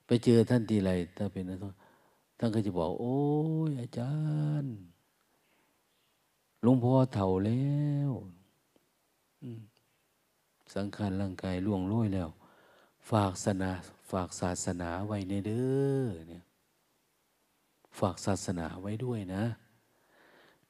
[0.06, 1.58] ไปเจอท่านทีไรถ้าเป็นนะ
[2.40, 3.18] ท่านก็จะบอก โอ้
[3.70, 4.14] ยอาจา
[4.62, 4.74] รย์
[6.62, 7.78] หลวงพ่อเถ่าแล้
[8.10, 8.12] ว
[10.76, 12.30] สังขารร่างกายล่วงโรยแล้ว
[13.10, 13.72] ฝากศาสนา
[14.12, 15.66] ฝากศาสนาไว้ในเด้
[16.02, 16.44] อเนี่ย
[18.00, 19.44] ฝากศาสนาไว้ด้วยนะ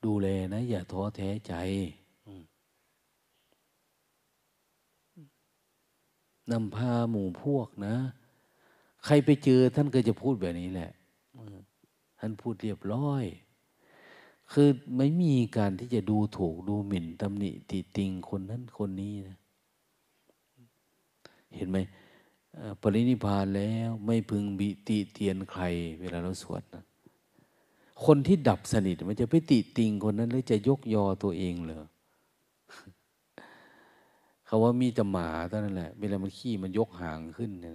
[0.03, 1.53] ดูแลนะ อย่าท้อแท้ใจ
[6.51, 7.95] นำพาหมู่พวกนะ
[9.05, 10.91] ใครไปเจอท่านก็จะพูดแบบนี้แหละ
[12.19, 13.23] ท่านพูดเรียบร้อย
[14.51, 19.37] คือไม่มีการที่จะดูถูกดูหมิ่นตำหนิติติงคนนั้นคนนี้นะ
[21.55, 21.77] เห็นไหม
[22.81, 25.63] ปรินิพานแล้วไม่พึงบิติเตียนใคร
[25.99, 26.83] เวลาเราสวดนะ
[28.05, 31.83] คนที่ดับสนิทมันจะไปติติงคนนั้นหรือจะยกยอตัวเองเหรอ
[34.47, 37.73] เขาว่ามีแต่หมาเท่านั้นแหละ เวลามันขี้มันยกหางขึ้นนี่ย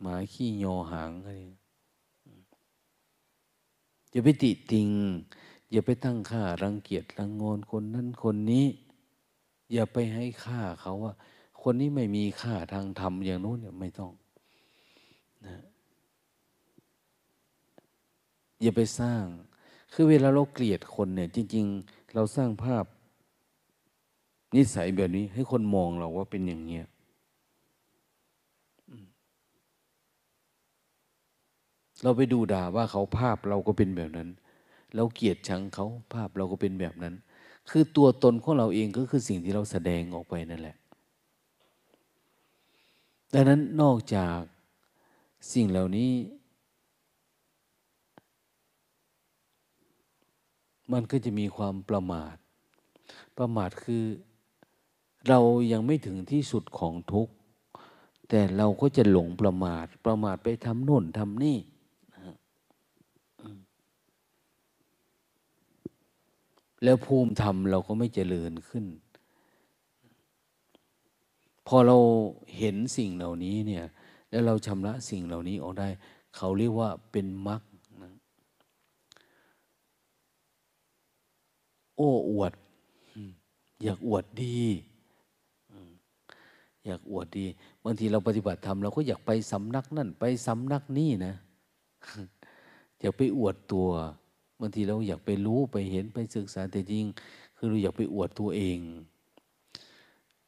[0.00, 1.30] หมาขี้ยอหางอะไร
[4.10, 4.88] อย่าไปติติง
[5.70, 8.66] อย่าไปตั้งค่ารังเกียจรังงอนคนนั้นคนนี้
[9.72, 11.12] อย่าไปให้ค่าเขาว่า
[11.62, 14.12] คนนี้ไม่มีค่าทางธรรมอย่างนู้นเนี่ยไม่ต้อง
[15.46, 15.62] นะ
[18.60, 19.24] อย่าไปสร้าง
[19.92, 22.84] คือเวลาเราเกลียดคนเนี่ย จริง ๆ เราสร้างภาพ
[24.54, 26.86] นิสัยแบบนี้ ให้คนมองเราว่าเป็นอย่างเงี้ย
[32.02, 34.28] เราไปดูด่าว่าเขาภาพเราก็เป็นแบบนั้น
[34.94, 37.14] เราเกลียดชังเขาภาพเราก็เป็นแบบนั้น
[37.70, 40.76] คือตัวตนของเราเองก็คือสิ่งที่เราแสดงออกไปนั่นแหละ
[43.32, 44.38] ดังนั้นนอกจาก
[45.52, 46.12] สิ่งเหล่านี้
[50.92, 52.36] มันก็จะมีความประมาท
[53.38, 54.04] ประมาทคือ
[55.28, 55.40] เรา
[55.72, 57.34] ยังไม่ถึงที่สุดของทุกข์
[58.28, 61.58] แต่เราก็จะหลงประมาท ประมาทไปทำโน่นทำนี่
[66.84, 68.84] แล้วภูมิธรรมเราก็ไม่เจริญขึ้น
[71.66, 71.98] พอเรา
[72.58, 73.84] เห็นสิ่งเหล่านี้เนี่ย
[74.30, 75.88] แล้วเราชำระสิ่งเหล่านี้ออกได้
[76.36, 77.62] เขาเรียกว่าเป็นมรรค
[81.96, 82.52] โอ้อวด
[83.82, 84.60] อยากอวดดี
[86.86, 87.46] อยากอวดดี
[87.84, 91.34] บางทีเราปฏิบัติธรรมเราก็อยากไปสำนักนั่นไปสำนักนี่นะ
[93.00, 93.88] อยากไปอวดตัว
[94.60, 97.04] บางทีเราอยากไปรู้ไปเห็นไปศึกษาแต่จริง
[97.56, 98.78] คือเราอยากไปอวดตัวเอง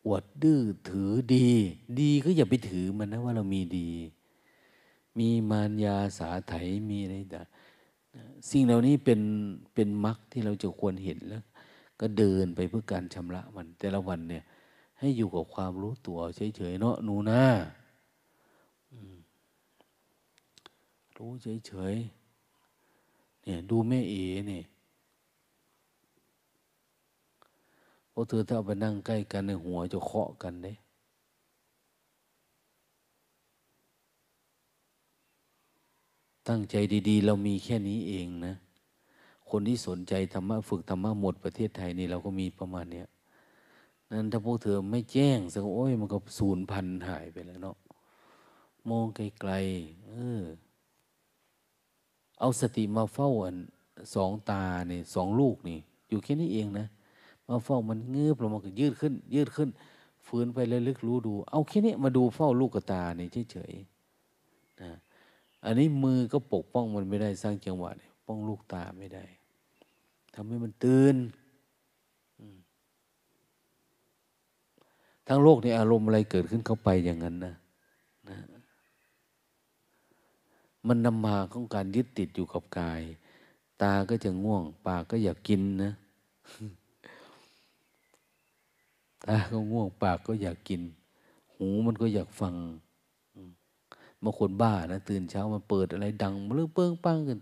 [0.06, 1.48] อวดดื้อถือดี
[2.00, 3.90] ดีก็อย่าไปถือมันนะว่าเรามีดี
[5.18, 6.52] มีมารยาสาไถ
[6.90, 7.46] มีอะไรต่าง
[8.50, 9.20] สิ่งเหล่านี้เป็น
[9.74, 11.44] เป็นมรรคที่เราจะควรเห็นแล้ว
[12.00, 14.44] ก็เดินไปเพื่อการชำระมันแต่ละวันเนี่ย
[14.98, 17.42] ให้อยู่กับความรู้ตัวเฉยๆเนาะหนูนะ
[21.16, 24.64] รู้เฉยๆเนี่ย ดูแม่เอ๋เนี่ย
[28.12, 30.72] พอเธอถ้าเอาไปนั่งใกล้กันในหัวจะเคาะกันเด้
[36.48, 36.74] ตั้งใจ
[37.08, 38.54] ดีๆ เรามีแค่นี้เองนะ
[39.50, 43.06] คนที่สนใจธรรมะฝึกธรรมะหมดประเทศไทยนี่เราก็มีประมาณเนี้ย
[44.14, 47.76] นั้นถ้าพวกเธอไม่แจ้งสักโอ้ยมันก็สูญพันหายไปแล้วเนาะ
[48.90, 50.42] มองไกลๆเออ
[52.40, 53.56] เอาสติมาเฝ้าอัน
[54.14, 55.78] สองตาเนี่ยสองลูกนี่
[56.08, 56.86] อยู่แค่นี้เองนะ
[57.48, 59.68] มาเฝ้ามันเงือบลงมาก็ยืดขึ้น ยืดขึ้น
[60.26, 64.90] ฟื้นไปเลยลึกรู้ดู เอาแค่นี้มาดูเฝ้าลูกกตาเนี่ยเฉยๆนะ
[65.64, 69.24] อันนี้มือก็ปกป้องมันไม่ได้สร้างจังหวะเนี่ยป้องลูกตาไม่ได้
[70.34, 71.16] ทำให้มันตื่น
[75.26, 77.54] ทั้งโลกในอารมณ์อะไรเกิดขึ้นเข้าไปอย่างนั้นนะ
[78.28, 78.38] นะ
[80.86, 83.02] มันนำมาของการยึดติดอยู่กับกาย
[83.82, 85.92] ตาก็จะง่วง ปากก็อยากกินนะ
[89.24, 90.82] ตาก็ง่วง ปากก็อยากกิน
[91.54, 92.54] หูมันก็อยากฟัง
[94.22, 97.38] บางคนบ้านะตื่นเช้ามาเปิดอะไรดังเรื่องเปิ้งปังกัน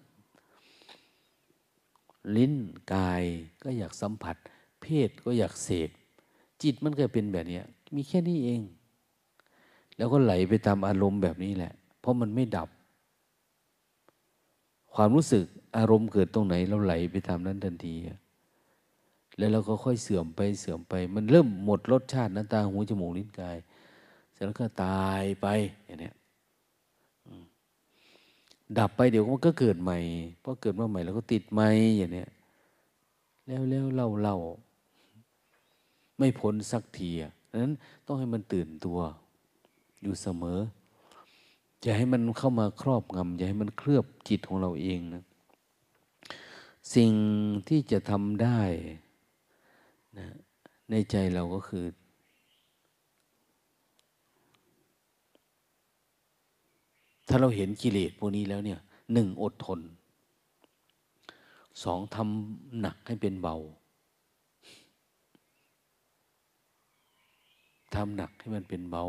[2.36, 2.54] ลิ้น
[2.94, 3.22] กาย
[3.62, 4.36] ก็อยากสัมผัส
[4.80, 5.90] เพศก็อยากเสพ
[6.62, 7.60] จิตมันก็เป็นแบบนี้
[7.96, 8.62] มีแค่นี้เอง
[9.96, 12.68] แล้วก็ไหลไปตามอารมณ์แบบนี้แหละ เพราะมันไม่ดับ
[14.94, 15.44] ความรู้สึก
[15.76, 17.94] อารมณ์เกิดตรงไหน เราไหลไปตามนั้นทันที
[19.38, 23.56] แล้วเราก็ค่อยเสื่อมไปเสื่อมไป มันเริ่มหมดรสชาติน้ำตาหูจมูกลิ้นกาย
[24.32, 25.46] เสร็จแล้วก็ตายไป
[25.84, 26.10] อย่างนี้
[28.78, 29.98] ดับไปเดี๋ยวมันก็เกิดใหม่
[30.42, 31.68] พอเกิดมาใหม่แล้วก็ติดใหม่
[31.98, 32.28] อย่างเนี้ย
[33.46, 34.36] แล้วแล้วเล่าเล่า
[36.22, 37.32] ไม่พ้นสักทีอะ
[37.62, 37.74] นั้น
[38.06, 38.98] ต้องให้มันตื่นตัว
[40.02, 40.58] อยู่เสมอ
[41.82, 45.22] อย่าให้มันเข้ามาครอบงำอย่าให้มันเคลือบจิตของเราเองนะ
[46.94, 47.12] สิ่ง
[47.68, 48.60] ที่จะทำได้
[50.18, 50.26] นะ
[50.90, 51.84] ในใจเราก็คือ
[57.28, 58.80] ถ้าเราเห็นกิเลสพวกนี้แล้วเนี่ย
[59.12, 59.80] หนึ่งอดทน
[61.82, 63.56] สองทำหนักให้เป็นเบา
[67.94, 69.04] ทำหนักให้มันเป็นเบา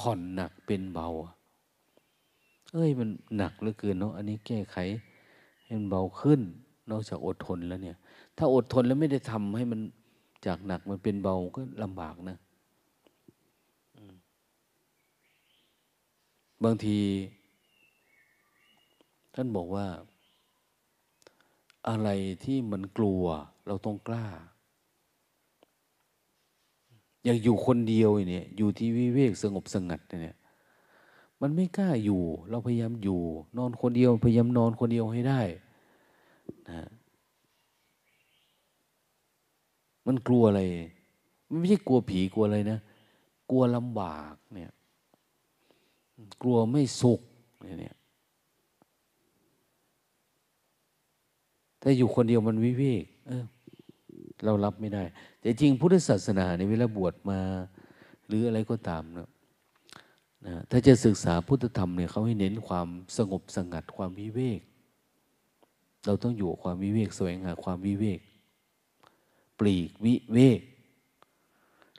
[0.00, 1.08] ผ่อนหนักเป็นเบา
[2.72, 4.76] เอ้ยมันหนักเหลือเกินเนาะอันนี้แก้ไข
[5.64, 6.40] ให้มันเบาขึ้น
[6.90, 7.96] นอกจากอดทนแล้วเนี่ย
[8.36, 9.80] ถ้าอดทนแล้วไม่ได้ทำให้มัน
[10.46, 12.38] จากหนักมันเป็นเบาก็ลำบากนะ
[16.64, 16.98] บางที
[19.34, 19.86] ท่านบอกว่า
[21.88, 22.08] อะไร
[22.44, 23.24] ที่มันกลัว
[23.66, 24.26] เราต้องกล้า
[27.26, 30.36] อยากอยู่คนเดียวเนี่ย อยู่ที่วิเวกสงบสงัดเนี่ย
[31.40, 33.20] มันไม่กล้าอยู่ เราพยายามอยู่
[33.58, 35.40] นอนคนเดียวพยายามนอนคนเดียวให้ได้
[36.68, 36.88] นะ
[40.06, 40.62] มันกลัวอะไร
[41.48, 42.78] มันไม่ใช่กลัวผีกลัวอะไรนะ
[43.50, 44.70] กลัวลำบากเนี่ย
[46.42, 47.20] กลัวไม่สุข
[47.80, 47.96] เนี่ย
[51.82, 53.44] ถ้าอยู่คนเดียวมันวิเวก เออ
[54.46, 55.04] เรารับไม่ได้
[55.40, 57.40] แต่จริงพุทธศาสนาในเวลาบวชมา
[58.26, 59.28] หรืออะไรก็ตามนะ
[60.46, 64.60] นะถ้าจะศึกษาพุทธธรรมเนี่ยเขาให้เน้นความสงบสงัดความวิเวก
[66.06, 68.20] เราต้องอยู่ความวิเวกแสวงหาความวิเวก
[69.58, 70.60] ปลีกวิเวก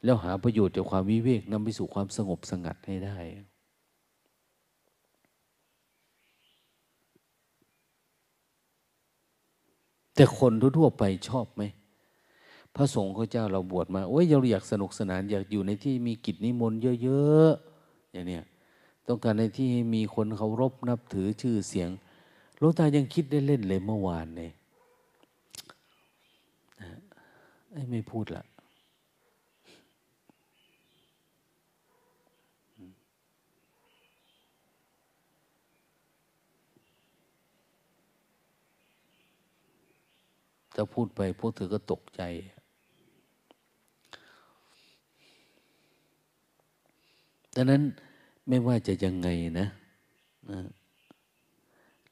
[0.03, 3.17] แล้วหาประโยชน์จากความวิเวกนำไปสู่ความสงบสงัดให้ได้
[10.15, 11.63] แต่คนทั่วไปชอบไหม
[12.77, 18.43] พระสงฆ์เขาเจ้าเราบวชมาโอ้ยเราอยากสนุกสนานอยากอยู่ในที่มีกิจนิมนต์เยอะๆอย่างเนี้ย
[19.07, 21.89] ต้องการในที่มีคนเคารพนับถือชื่อเสียง
[22.57, 24.51] หลวงตายังคิดได้เล่นเลยเมื่อวานเนี่ย
[27.91, 28.43] ไม่พูดละ
[40.75, 42.21] ถ้าพูดไปพวกเธอก็ตกใจ
[47.57, 47.83] ดังนั้น
[48.47, 49.29] ไม่ว่าจะยังไง
[49.59, 49.67] นะ
[50.51, 50.59] นะ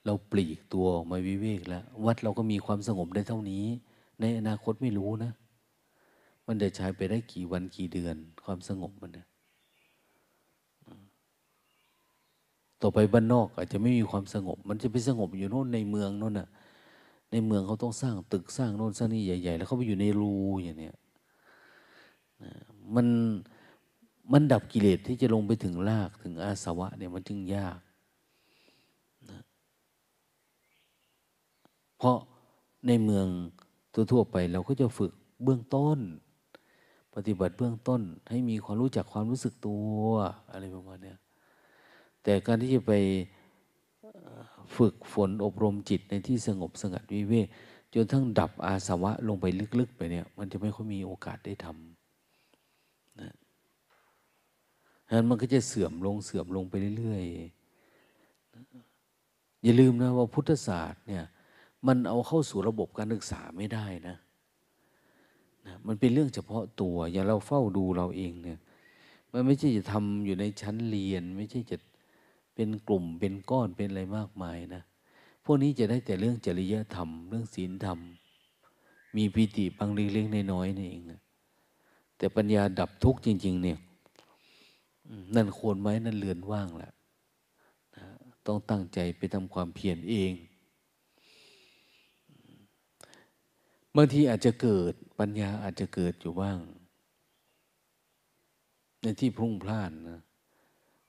[0.05, 3.65] เราปลีกตัวออกมาวิเวกแล้ว วัดเราก็มีความสงบได้เท่านี้
[4.19, 5.31] ในอนาคตไม่รู้นะ
[6.47, 9.25] มันจะใช้ไปได้กี่วันกี่เดือน ความสงบมันนะ
[12.81, 16.47] ต่อไปบ้านนอก อาจจะไม่มีความสงบ มันจะไปสงบอยู่โน่นในเมืองโน่นน่ะ
[17.31, 20.95] ในเมืองเขาต้องสร้างตึกสร้างโน่นสร้างนี่ใหญ่ ๆ แล้วเขาไปอยู่ในรูอย่างเนี้ย
[22.95, 23.07] มัน
[24.31, 27.79] มันดับกิเลสที่จะลงไปถึงรากถึงอาสวะเนี่ยมันจึงยาก
[29.29, 29.41] นะ
[31.97, 32.17] เพราะ
[32.87, 33.27] ในเมือง
[33.93, 35.11] ทั่วๆไปเราก็จะฝึก
[35.43, 35.99] เบื้องต้น
[37.15, 39.99] ปฏิบัติเบื้องต้นให้มีความรู้จักความรู้สึกตัว
[40.51, 41.13] อะไรประมาณนี้
[42.23, 42.93] แต่การที่จะไป
[44.77, 47.47] ฝึกฝนอบรมจิตในที่สงบสงัดวิเวก
[47.93, 49.45] จนทั้งดับอาสวะลงไป
[49.79, 53.35] ลึกๆไปเนี่ย มันจะไม่ค่อยมีโอกาสได้ทำนะฉะ
[55.11, 57.55] นั้นมันก็จะเสื่อมลงเสื่อมลงไปเรื่อยๆ
[59.63, 61.25] อย่าลืมนะว่าพุทธศาสตร์เนี่ย
[61.87, 64.15] มันเอาเข้าสู่ระบบการศึกษาไม่ได้นะ
[65.65, 68.59] นะมันเป็นเรื่องเฉพาะตัวอย่าเราเฝ้าดูเราเองเนี่ย
[69.31, 71.77] มันไม่ใช่จะทำอยู่ในชั้นเรียน ไม่ใช่จะ
[72.55, 74.83] เป็นกลุ่มเป็นก้อนเป็นอะไรมากมายนะ
[75.43, 77.99] พวกนี้จะได้แต่เรื่องจริยธรรม เรื่องศีลธรรม
[79.15, 81.19] มีปิติบางเล็กๆน้อยๆนี่เองนะ
[82.17, 83.77] แต่ปัญญาดับทุกข์จริง ๆ เนี่ย
[85.35, 86.93] นั่นโคนไม้นั่นเลือนว่างแหละ
[88.45, 90.33] ต้องตั้งใจไปทำความเพียรเอง
[93.95, 96.59] บางทีอาจจะเกิดปัญญาอาจจะเกิดอยู่บ้าง
[99.01, 100.21] ในที่พุ่งพล่านนะ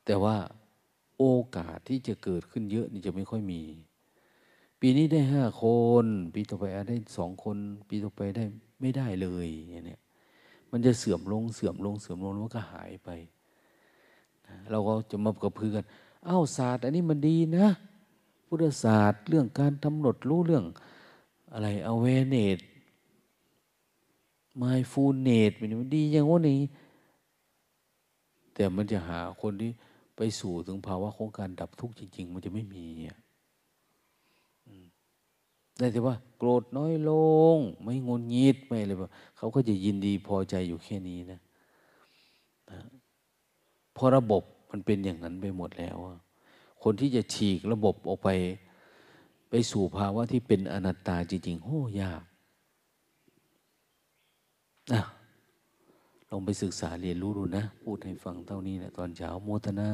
[0.04, 0.36] แต่ว่า
[1.18, 1.24] โอ
[1.56, 3.62] กาสที่จะเกิดขึ้นเยอะนี่จะไม่ค่อยมี
[4.80, 5.64] ปีนี้ได้ห้าค
[6.04, 7.56] น ปีต่อไปอาจได้สองคน
[7.88, 8.44] ปีต่อไปได้
[8.80, 9.98] ไม่ได้เลยอย่างนี้
[10.70, 13.10] มันจะเสื่อมลงเสื่อมลงเสื่อมลงแล้วก็หายไป
[14.70, 15.84] เราก็จะมากระพือกัน
[16.28, 17.66] อ้าวศาสตร์ อันนี้มันดีนะ
[18.46, 20.64] พุทธศาสตร์ เรื่องการกำหนดรู้เรื่อง
[21.52, 22.58] อะไรเอาเวเนต
[24.56, 24.62] ไม
[24.92, 26.60] ฟูเนตเป็นดีอย่างว่านี้
[28.54, 29.70] แต่มันจะหาคนที่
[30.16, 32.86] ไปสู่ถึงภาวะของการดับทุกข์จริง ๆ มันจะไม่มี
[35.78, 37.12] ได้แต่ว่า โกรธน้อยล
[37.54, 41.40] ง ไม่งนงิดไม่อะไรแบบเขาก็จะยินดีพอใจอยู่แค่นี้นะ
[43.96, 45.96] พราะระบบมันเป็นอย่างนั้นไปหมดแล้ว
[46.82, 48.28] คนที่จะฉีกระบบออกไป
[49.50, 51.70] ไปสู่ภาวะที่เป็นอนัตตาจริงๆโห
[52.00, 52.22] ยาก
[54.92, 55.02] นะ
[56.30, 59.90] ลองไปศึกษาเรียนรู้ดูนะ พูดให้ฟังเท่านี้นะตอนเช้าโมทนา